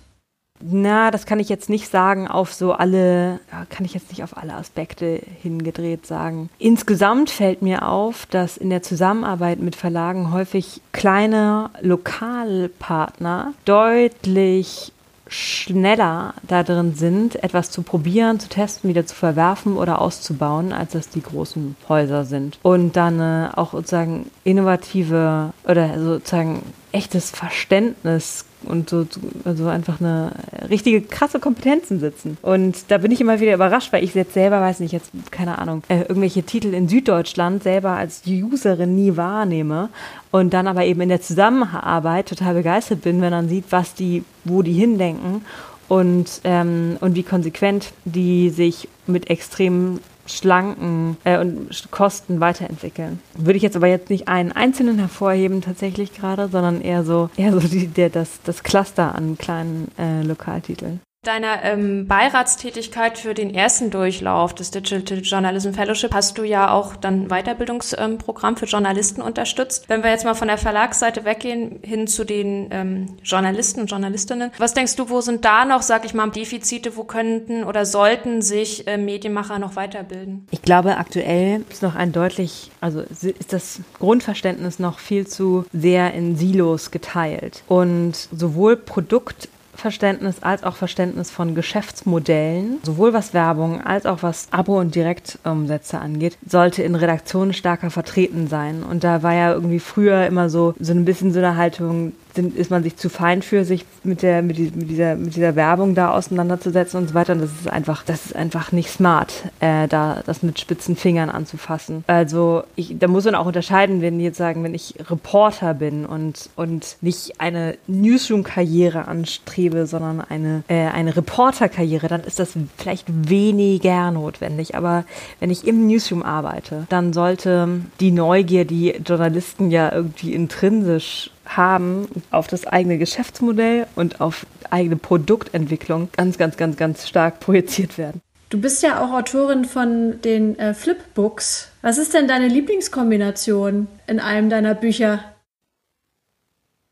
Na, 0.60 1.12
das 1.12 1.26
kann 1.28 1.40
ich 1.40 1.50
jetzt 1.50 1.70
nicht 1.70 1.88
sagen 1.90 2.28
auf 2.28 2.52
so 2.52 2.74
alle, 2.74 3.40
kann 3.70 3.86
ich 3.86 3.94
jetzt 3.94 4.10
nicht 4.10 4.24
auf 4.24 4.38
alle 4.38 4.56
Aspekte 4.56 5.22
hingedreht 5.42 6.08
sagen. 6.08 6.50
Insgesamt 6.58 7.30
fällt 7.30 7.62
mir 7.62 7.88
auf, 7.88 8.26
dass 8.26 8.58
in 8.58 8.72
der 8.72 8.82
Zusammenarbeit 8.82 9.60
mit 9.60 9.76
Verlagen 9.76 10.32
häufig 10.32 10.82
kleine 10.94 11.70
Lokalpartner 11.82 13.54
deutlich 13.66 14.94
schneller 15.30 16.34
da 16.44 16.64
drin 16.64 16.94
sind, 16.96 17.42
etwas 17.44 17.72
zu 17.72 17.82
probieren, 17.82 18.40
zu 18.40 18.50
testen, 18.50 18.90
wieder 18.90 19.06
zu 19.06 19.16
verwerfen 19.16 19.78
oder 19.78 20.02
auszubauen, 20.02 20.74
als 20.74 20.94
das 20.94 21.10
die 21.10 21.22
großen 21.22 21.76
Häuser 21.88 22.26
sind. 22.26 22.60
Und 22.64 22.96
dann 22.96 23.20
äh, 23.20 23.50
auch 23.56 23.72
sozusagen 23.72 24.30
innovative 24.44 25.54
oder 25.66 26.00
sozusagen 26.00 26.64
echtes 26.92 27.32
Verständnis 27.32 28.46
und 28.64 28.90
so 28.90 29.06
also 29.46 29.68
einfach 29.68 30.00
eine 30.00 30.32
richtige 30.70 31.02
krasse 31.02 31.40
Kompetenzen 31.40 32.00
sitzen. 32.00 32.38
Und 32.42 32.86
da 32.90 32.98
bin 32.98 33.12
ich 33.12 33.22
immer 33.22 33.40
wieder 33.40 33.54
überrascht, 33.54 33.94
weil 33.94 34.04
ich 34.04 34.14
jetzt 34.14 34.34
selber 34.34 34.62
weiß 34.62 34.80
nicht, 34.80 34.92
jetzt 34.92 35.12
keine 35.32 35.60
Ahnung, 35.60 35.84
äh, 35.88 36.02
irgendwelche 36.02 36.44
Titel 36.44 36.74
in 36.74 36.88
Süddeutschland 36.88 37.64
selber 37.64 37.92
als 37.92 38.24
Userin 38.26 38.96
nie 38.96 39.16
wahrnehme 39.16 39.90
und 40.32 40.54
dann 40.54 40.68
aber 40.68 40.86
eben 40.86 41.02
in 41.02 41.10
der 41.10 41.22
Zusammenarbeit 41.22 42.30
total 42.30 42.56
begeistert 42.56 43.02
bin, 43.02 43.22
wenn 43.22 43.32
man 43.32 43.50
sieht, 43.50 43.66
was 43.70 43.94
die, 43.94 44.24
wo 44.44 44.62
die 44.62 44.74
hindenken 44.74 45.46
und, 45.88 46.42
ähm, 46.44 46.98
und 47.00 47.16
wie 47.16 47.24
konsequent 47.24 47.94
die 48.06 48.50
sich 48.50 48.90
mit 49.06 49.30
extremen 49.30 50.00
schlanken 50.28 51.18
äh, 51.24 51.40
und 51.40 51.70
Kosten 51.92 52.40
weiterentwickeln. 52.40 53.20
Würde 53.36 53.58
ich 53.58 53.64
jetzt 53.64 53.76
aber 53.76 53.88
jetzt 53.88 54.10
nicht 54.10 54.28
einen 54.28 54.52
einzelnen 54.52 55.00
hervorheben 55.00 55.62
tatsächlich 55.62 56.14
gerade, 56.14 56.48
sondern 56.50 56.82
eher 56.82 57.04
so 57.04 57.30
eher 57.38 57.54
so 57.54 57.60
die, 57.60 57.88
der, 57.88 58.10
das, 58.10 58.40
das 58.44 58.64
Cluster 58.64 59.16
an 59.16 59.38
kleinen 59.38 59.92
äh, 59.98 60.22
Lokaltiteln. 60.22 61.00
Deiner 61.28 61.64
ähm, 61.64 62.08
Beiratstätigkeit 62.08 63.18
für 63.18 63.34
den 63.34 63.54
ersten 63.54 63.90
Durchlauf 63.90 64.56
des 64.56 64.72
Digital 64.72 65.20
Journalism 65.20 65.72
Fellowship 65.72 66.14
hast 66.14 66.38
du 66.38 66.44
ja 66.44 66.72
auch 66.72 66.96
dann 66.96 67.28
Weiterbildungsprogramm 67.28 68.54
ähm, 68.54 68.58
für 68.58 68.66
Journalisten 68.66 69.22
unterstützt. 69.22 69.86
Wenn 69.88 70.04
wir 70.04 70.12
jetzt 70.12 70.26
mal 70.26 70.36
von 70.36 70.48
der 70.48 70.58
Verlagsseite 70.58 71.26
weggehen 71.26 71.80
hin 71.84 72.08
zu 72.08 72.24
den 72.24 72.70
ähm, 72.72 73.18
Journalisten 73.24 73.82
und 73.82 73.88
Journalistinnen, 73.88 74.52
was 74.58 74.74
denkst 74.74 74.96
du, 74.96 75.10
wo 75.10 75.22
sind 75.22 75.44
da 75.44 75.66
noch, 75.66 75.82
sag 75.82 76.06
ich 76.06 76.14
mal, 76.14 76.30
Defizite, 76.30 76.96
wo 76.96 77.04
könnten 77.04 77.64
oder 77.64 77.86
sollten 77.86 78.42
sich 78.42 78.88
äh, 78.88 78.98
Medienmacher 78.98 79.60
noch 79.60 79.76
weiterbilden? 79.76 80.48
Ich 80.52 80.62
glaube, 80.62 80.98
aktuell 80.98 81.64
ist 81.70 81.82
noch 81.82 81.96
ein 81.96 82.12
deutlich, 82.12 82.72
also 82.82 83.02
ist 83.02 83.54
das 83.54 83.82
Grundverständnis 84.00 84.80
noch 84.80 85.00
viel 85.00 85.28
zu 85.28 85.66
sehr 85.74 86.14
in 86.14 86.38
Silos 86.38 86.92
geteilt 86.92 87.64
und 87.68 88.14
sowohl 88.32 88.78
Produkt 88.78 89.50
Verständnis 89.78 90.42
als 90.42 90.64
auch 90.64 90.76
Verständnis 90.76 91.32
von 91.32 91.56
Geschäftsmodellen, 91.56 92.80
sowohl 92.84 93.14
was 93.14 93.34
Werbung 93.34 93.82
als 93.82 94.06
auch 94.06 94.24
was 94.24 94.48
Abo- 94.52 94.80
und 94.80 94.96
Direktumsätze 94.96 96.00
angeht, 96.00 96.38
sollte 96.46 96.84
in 96.84 96.96
Redaktionen 96.96 97.54
stärker 97.54 97.90
vertreten 97.90 98.48
sein. 98.48 98.84
Und 98.84 99.04
da 99.04 99.24
war 99.24 99.34
ja 99.34 99.54
irgendwie 99.54 99.80
früher 99.80 100.26
immer 100.26 100.50
so, 100.50 100.74
so 100.80 100.94
ein 100.94 101.06
bisschen 101.06 101.32
so 101.32 101.40
eine 101.40 101.58
Haltung, 101.58 102.14
sind, 102.38 102.56
ist 102.56 102.72
man 102.72 102.84
sich 102.84 102.96
zu 102.96 103.10
fein 103.10 103.42
für, 103.42 103.66
sich 103.66 103.86
mit, 104.04 104.22
der, 104.22 104.42
mit, 104.42 104.58
die, 104.58 104.72
mit, 104.74 104.90
dieser, 104.90 105.16
mit 105.16 105.36
dieser 105.36 105.56
Werbung 105.56 105.96
da 105.96 106.12
auseinanderzusetzen 106.12 107.02
und 107.02 107.10
so 107.10 107.14
weiter. 107.14 107.34
Und 107.34 107.42
das 107.42 107.52
ist 107.52 107.70
einfach, 107.70 108.04
das 108.04 108.28
ist 108.28 108.36
einfach 108.36 108.72
nicht 108.72 108.90
smart, 108.90 109.34
äh, 109.60 109.88
da 109.88 110.22
das 110.26 110.44
mit 110.44 110.60
spitzen 110.60 110.96
Fingern 110.96 111.30
anzufassen. 111.30 112.04
Also 112.08 112.64
ich, 112.76 112.98
da 112.98 113.08
muss 113.08 113.26
man 113.26 113.36
auch 113.36 113.46
unterscheiden, 113.46 114.02
wenn 114.02 114.20
jetzt 114.20 114.38
sagen, 114.38 114.64
wenn 114.64 114.74
ich 114.74 114.96
Reporter 115.10 115.74
bin 115.74 116.06
und, 116.06 116.50
und 116.56 116.98
nicht 117.02 117.42
eine 117.42 117.78
Newsroom-Karriere 117.88 119.08
anstrebe, 119.08 119.88
sondern 119.88 120.22
eine, 120.22 120.64
äh, 120.68 120.88
eine 120.88 121.16
Reporter-Karriere, 121.18 122.08
dann 122.08 122.22
ist 122.22 122.40
das 122.40 122.54
vielleicht 122.78 123.08
weniger 123.08 124.12
notwendig. 124.12 124.76
Aber 124.76 125.04
wenn 125.40 125.50
ich 125.50 125.68
im 125.68 125.88
Newsroom 125.88 126.24
arbeite, 126.24 126.86
dann 126.90 127.14
sollte 127.14 127.82
die 128.00 128.12
Neugier, 128.12 128.66
die 128.66 128.92
Journalisten 129.06 129.72
ja 129.72 129.92
irgendwie 129.92 130.34
intrinsisch 130.34 131.32
haben 131.48 132.08
auf 132.32 132.48
das 132.48 132.68
eigene 132.68 132.98
Geschäftsmodell 132.98 133.88
und 133.96 134.22
auf 134.22 134.46
eigene 134.70 134.98
Produktentwicklung 134.98 136.10
ganz, 136.16 136.38
ganz, 136.38 136.58
ganz, 136.58 136.78
ganz 136.78 137.08
stark 137.08 137.40
projiziert 137.40 137.98
werden. 137.98 138.22
Du 138.50 138.62
bist 138.62 138.82
ja 138.82 139.04
auch 139.04 139.12
Autorin 139.12 139.66
von 139.66 140.22
den 140.22 140.58
äh, 140.58 140.74
Flipbooks. 140.74 141.70
Was 141.82 141.98
ist 141.98 142.14
denn 142.14 142.28
deine 142.28 142.48
Lieblingskombination 142.48 143.88
in 144.08 144.20
einem 144.20 144.50
deiner 144.50 144.74
Bücher? 144.74 145.20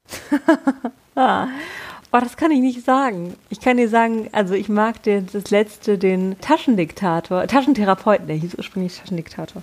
ah, 2.15 2.19
Oh, 2.19 2.23
das 2.23 2.37
kann 2.37 2.51
ich 2.51 2.61
nicht 2.61 2.85
sagen. 2.85 3.35
Ich 3.49 3.59
kann 3.59 3.75
dir 3.75 3.89
sagen, 3.89 4.29
also 4.31 4.53
ich 4.53 4.69
mag 4.69 5.03
den, 5.03 5.27
das 5.33 5.49
letzte, 5.51 5.97
den 5.97 6.39
Taschendiktator, 6.39 7.45
Taschentherapeuten, 7.45 8.27
der 8.27 8.37
hieß 8.37 8.55
ursprünglich 8.55 8.97
Taschendiktator. 8.97 9.61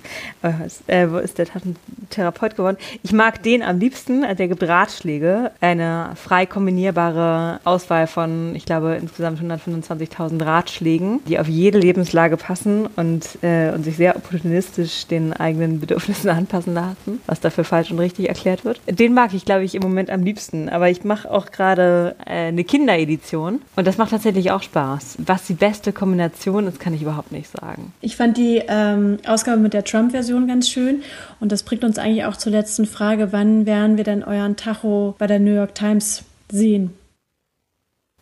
Äh, 0.86 1.08
wo 1.08 1.16
ist 1.16 1.38
der 1.38 1.46
Taschentherapeut 1.46 2.56
geworden? 2.56 2.76
Ich 3.02 3.12
mag 3.12 3.42
den 3.42 3.62
am 3.62 3.78
liebsten, 3.78 4.22
also 4.22 4.36
der 4.36 4.48
gibt 4.48 4.62
Ratschläge. 4.64 5.52
Eine 5.62 6.10
frei 6.16 6.44
kombinierbare 6.44 7.60
Auswahl 7.64 8.06
von, 8.06 8.54
ich 8.54 8.66
glaube, 8.66 8.98
insgesamt 9.00 9.40
125.000 9.40 10.44
Ratschlägen, 10.44 11.20
die 11.26 11.38
auf 11.38 11.48
jede 11.48 11.78
Lebenslage 11.78 12.36
passen 12.36 12.86
und, 12.96 13.38
äh, 13.42 13.70
und 13.70 13.82
sich 13.84 13.96
sehr 13.96 14.14
opportunistisch 14.14 15.06
den 15.06 15.32
eigenen 15.32 15.80
Bedürfnissen 15.80 16.28
anpassen 16.28 16.74
lassen, 16.74 17.22
was 17.26 17.40
dafür 17.40 17.64
falsch 17.64 17.90
und 17.90 17.98
richtig 17.98 18.28
erklärt 18.28 18.66
wird. 18.66 18.80
Den 18.86 19.14
mag 19.14 19.32
ich, 19.32 19.46
glaube 19.46 19.64
ich, 19.64 19.74
im 19.74 19.82
Moment 19.82 20.10
am 20.10 20.22
liebsten. 20.22 20.68
Aber 20.68 20.90
ich 20.90 21.02
mache 21.02 21.30
auch 21.30 21.46
gerade 21.46 22.14
äh, 22.26 22.41
eine 22.48 22.64
Kinderedition. 22.64 23.60
Und 23.76 23.86
das 23.86 23.98
macht 23.98 24.10
tatsächlich 24.10 24.50
auch 24.50 24.62
Spaß. 24.62 25.18
Was 25.18 25.46
die 25.46 25.54
beste 25.54 25.92
Kombination 25.92 26.66
ist, 26.66 26.80
kann 26.80 26.94
ich 26.94 27.02
überhaupt 27.02 27.32
nicht 27.32 27.50
sagen. 27.50 27.92
Ich 28.00 28.16
fand 28.16 28.36
die 28.36 28.62
ähm, 28.68 29.18
Ausgabe 29.26 29.60
mit 29.60 29.74
der 29.74 29.84
Trump-Version 29.84 30.46
ganz 30.46 30.68
schön. 30.68 31.02
Und 31.40 31.52
das 31.52 31.62
bringt 31.62 31.84
uns 31.84 31.98
eigentlich 31.98 32.24
auch 32.24 32.36
zur 32.36 32.52
letzten 32.52 32.86
Frage. 32.86 33.32
Wann 33.32 33.66
werden 33.66 33.96
wir 33.96 34.04
denn 34.04 34.22
euren 34.22 34.56
Tacho 34.56 35.14
bei 35.18 35.26
der 35.26 35.38
New 35.38 35.54
York 35.54 35.74
Times 35.74 36.24
sehen? 36.50 36.92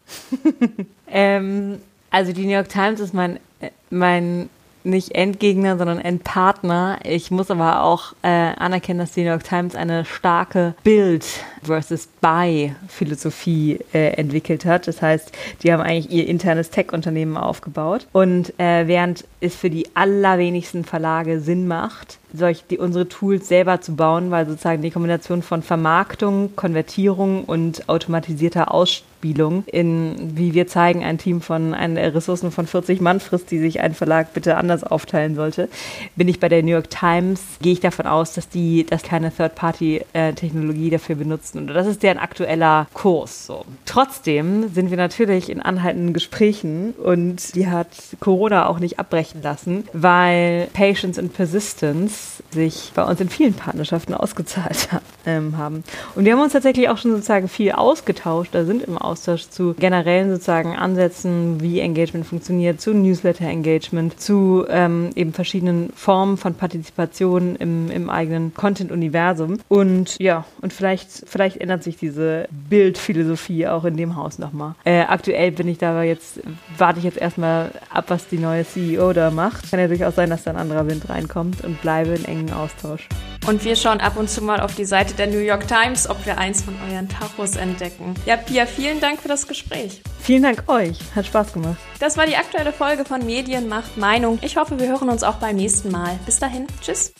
ähm, 1.08 1.78
also 2.10 2.32
die 2.32 2.44
New 2.44 2.52
York 2.52 2.68
Times 2.68 3.00
ist 3.00 3.14
mein, 3.14 3.36
äh, 3.60 3.70
mein 3.90 4.48
nicht 4.84 5.14
Endgegner, 5.14 5.76
sondern 5.78 5.98
Endpartner. 5.98 6.98
Ich 7.04 7.30
muss 7.30 7.50
aber 7.50 7.82
auch 7.82 8.14
äh, 8.22 8.28
anerkennen, 8.28 9.00
dass 9.00 9.12
die 9.12 9.22
New 9.22 9.30
York 9.30 9.44
Times 9.44 9.74
eine 9.74 10.04
starke 10.04 10.74
Bild 10.82 11.24
versus 11.62 12.08
Buy 12.20 12.74
Philosophie 12.88 13.78
äh, 13.92 14.12
entwickelt 14.14 14.64
hat. 14.64 14.88
Das 14.88 15.02
heißt, 15.02 15.32
die 15.62 15.72
haben 15.72 15.82
eigentlich 15.82 16.10
ihr 16.10 16.26
internes 16.26 16.70
Tech-Unternehmen 16.70 17.36
aufgebaut. 17.36 18.06
Und 18.12 18.58
äh, 18.58 18.86
während 18.86 19.24
es 19.40 19.54
für 19.54 19.70
die 19.70 19.86
allerwenigsten 19.94 20.84
Verlage 20.84 21.40
Sinn 21.40 21.66
macht, 21.66 22.18
solch 22.32 22.64
die 22.68 22.78
unsere 22.78 23.08
Tools 23.08 23.48
selber 23.48 23.80
zu 23.80 23.96
bauen, 23.96 24.30
weil 24.30 24.46
sozusagen 24.46 24.82
die 24.82 24.90
Kombination 24.90 25.42
von 25.42 25.62
Vermarktung, 25.62 26.54
Konvertierung 26.56 27.44
und 27.44 27.88
automatisierter 27.88 28.72
Ausspielung 29.20 29.64
in, 29.66 30.36
wie 30.36 30.54
wir 30.54 30.66
zeigen, 30.66 31.04
ein 31.04 31.18
Team 31.18 31.42
von 31.42 31.74
ein, 31.74 31.98
Ressourcen 31.98 32.50
von 32.50 32.66
40 32.66 33.00
Mann 33.02 33.20
frisst, 33.20 33.50
die 33.50 33.58
sich 33.58 33.80
ein 33.80 33.94
Verlag 33.94 34.32
bitte 34.32 34.56
anders 34.56 34.82
aufteilen 34.82 35.34
sollte, 35.34 35.68
bin 36.16 36.26
ich 36.26 36.40
bei 36.40 36.48
der 36.48 36.62
New 36.62 36.70
York 36.70 36.88
Times, 36.88 37.40
gehe 37.60 37.74
ich 37.74 37.80
davon 37.80 38.06
aus, 38.06 38.32
dass 38.32 38.48
die 38.48 38.86
das 38.88 39.02
keine 39.02 39.30
Third-Party-Technologie 39.30 40.88
äh, 40.88 40.90
dafür 40.90 41.16
benutzen. 41.16 41.58
Und 41.58 41.66
das 41.68 41.86
ist 41.86 42.02
deren 42.02 42.18
aktueller 42.18 42.86
Kurs. 42.94 43.46
So. 43.46 43.64
Trotzdem 43.84 44.70
sind 44.72 44.90
wir 44.90 44.96
natürlich 44.96 45.50
in 45.50 45.60
anhaltenden 45.60 46.14
Gesprächen 46.14 46.92
und 46.92 47.54
die 47.54 47.68
hat 47.68 47.88
Corona 48.20 48.66
auch 48.66 48.78
nicht 48.78 48.98
abbrechen 48.98 49.42
lassen, 49.42 49.84
weil 49.92 50.68
Patience 50.72 51.18
and 51.18 51.34
Persistence 51.34 52.42
sich 52.50 52.92
bei 52.94 53.04
uns 53.04 53.20
in 53.20 53.28
vielen 53.28 53.54
Partnerschaften 53.54 54.14
ausgezahlt 54.14 54.88
ähm, 55.26 55.58
haben. 55.58 55.84
Und 56.14 56.24
wir 56.24 56.32
haben 56.32 56.40
uns 56.40 56.54
tatsächlich 56.54 56.88
auch 56.88 56.96
schon 56.96 57.10
sozusagen 57.10 57.48
viel 57.48 57.72
ausgetauscht, 57.72 58.54
da 58.54 58.64
sind 58.64 58.82
im 58.82 58.96
Austausch 58.96 59.09
zu 59.16 59.74
generellen 59.74 60.30
sozusagen 60.30 60.76
Ansätzen, 60.76 61.60
wie 61.60 61.80
Engagement 61.80 62.26
funktioniert, 62.26 62.80
zu 62.80 62.94
Newsletter-Engagement, 62.94 64.20
zu 64.20 64.64
ähm, 64.68 65.10
eben 65.14 65.32
verschiedenen 65.32 65.90
Formen 65.94 66.36
von 66.36 66.54
Partizipation 66.54 67.56
im, 67.56 67.90
im 67.90 68.10
eigenen 68.10 68.54
Content-Universum. 68.54 69.58
Und 69.68 70.16
ja, 70.18 70.44
und 70.60 70.72
vielleicht, 70.72 71.10
vielleicht 71.26 71.56
ändert 71.58 71.82
sich 71.82 71.96
diese 71.96 72.48
Bildphilosophie 72.50 73.66
auch 73.66 73.84
in 73.84 73.96
dem 73.96 74.16
Haus 74.16 74.38
nochmal. 74.38 74.74
Äh, 74.84 75.00
aktuell 75.00 75.52
bin 75.52 75.68
ich 75.68 75.78
da 75.78 76.02
jetzt, 76.02 76.40
warte 76.76 76.98
ich 76.98 77.04
jetzt 77.04 77.18
erstmal 77.18 77.70
ab, 77.90 78.06
was 78.08 78.28
die 78.28 78.38
neue 78.38 78.66
CEO 78.66 79.12
da 79.12 79.30
macht. 79.30 79.70
Kann 79.70 79.80
ja 79.80 79.88
durchaus 79.88 80.14
sein, 80.14 80.30
dass 80.30 80.44
da 80.44 80.50
ein 80.50 80.56
anderer 80.56 80.86
Wind 80.88 81.08
reinkommt 81.08 81.64
und 81.64 81.80
bleibe 81.80 82.10
in 82.10 82.24
engen 82.24 82.52
Austausch. 82.52 83.08
Und 83.46 83.64
wir 83.64 83.74
schauen 83.74 84.00
ab 84.00 84.16
und 84.16 84.28
zu 84.28 84.42
mal 84.42 84.60
auf 84.60 84.74
die 84.74 84.84
Seite 84.84 85.14
der 85.14 85.26
New 85.26 85.38
York 85.38 85.66
Times, 85.66 86.08
ob 86.08 86.24
wir 86.26 86.38
eins 86.38 86.62
von 86.62 86.74
euren 86.88 87.08
Tachos 87.08 87.56
entdecken. 87.56 88.14
Ja, 88.26 88.36
Pia, 88.36 88.66
vielen 89.00 89.12
Dank 89.12 89.22
für 89.22 89.28
das 89.28 89.48
Gespräch. 89.48 90.02
Vielen 90.20 90.42
Dank 90.42 90.64
euch. 90.68 90.98
Hat 91.14 91.24
Spaß 91.24 91.54
gemacht. 91.54 91.78
Das 92.00 92.18
war 92.18 92.26
die 92.26 92.36
aktuelle 92.36 92.70
Folge 92.70 93.06
von 93.06 93.24
Medien 93.24 93.66
macht 93.66 93.96
Meinung. 93.96 94.38
Ich 94.42 94.58
hoffe, 94.58 94.78
wir 94.78 94.88
hören 94.88 95.08
uns 95.08 95.22
auch 95.22 95.36
beim 95.36 95.56
nächsten 95.56 95.90
Mal. 95.90 96.18
Bis 96.26 96.38
dahin. 96.38 96.66
Tschüss. 96.82 97.14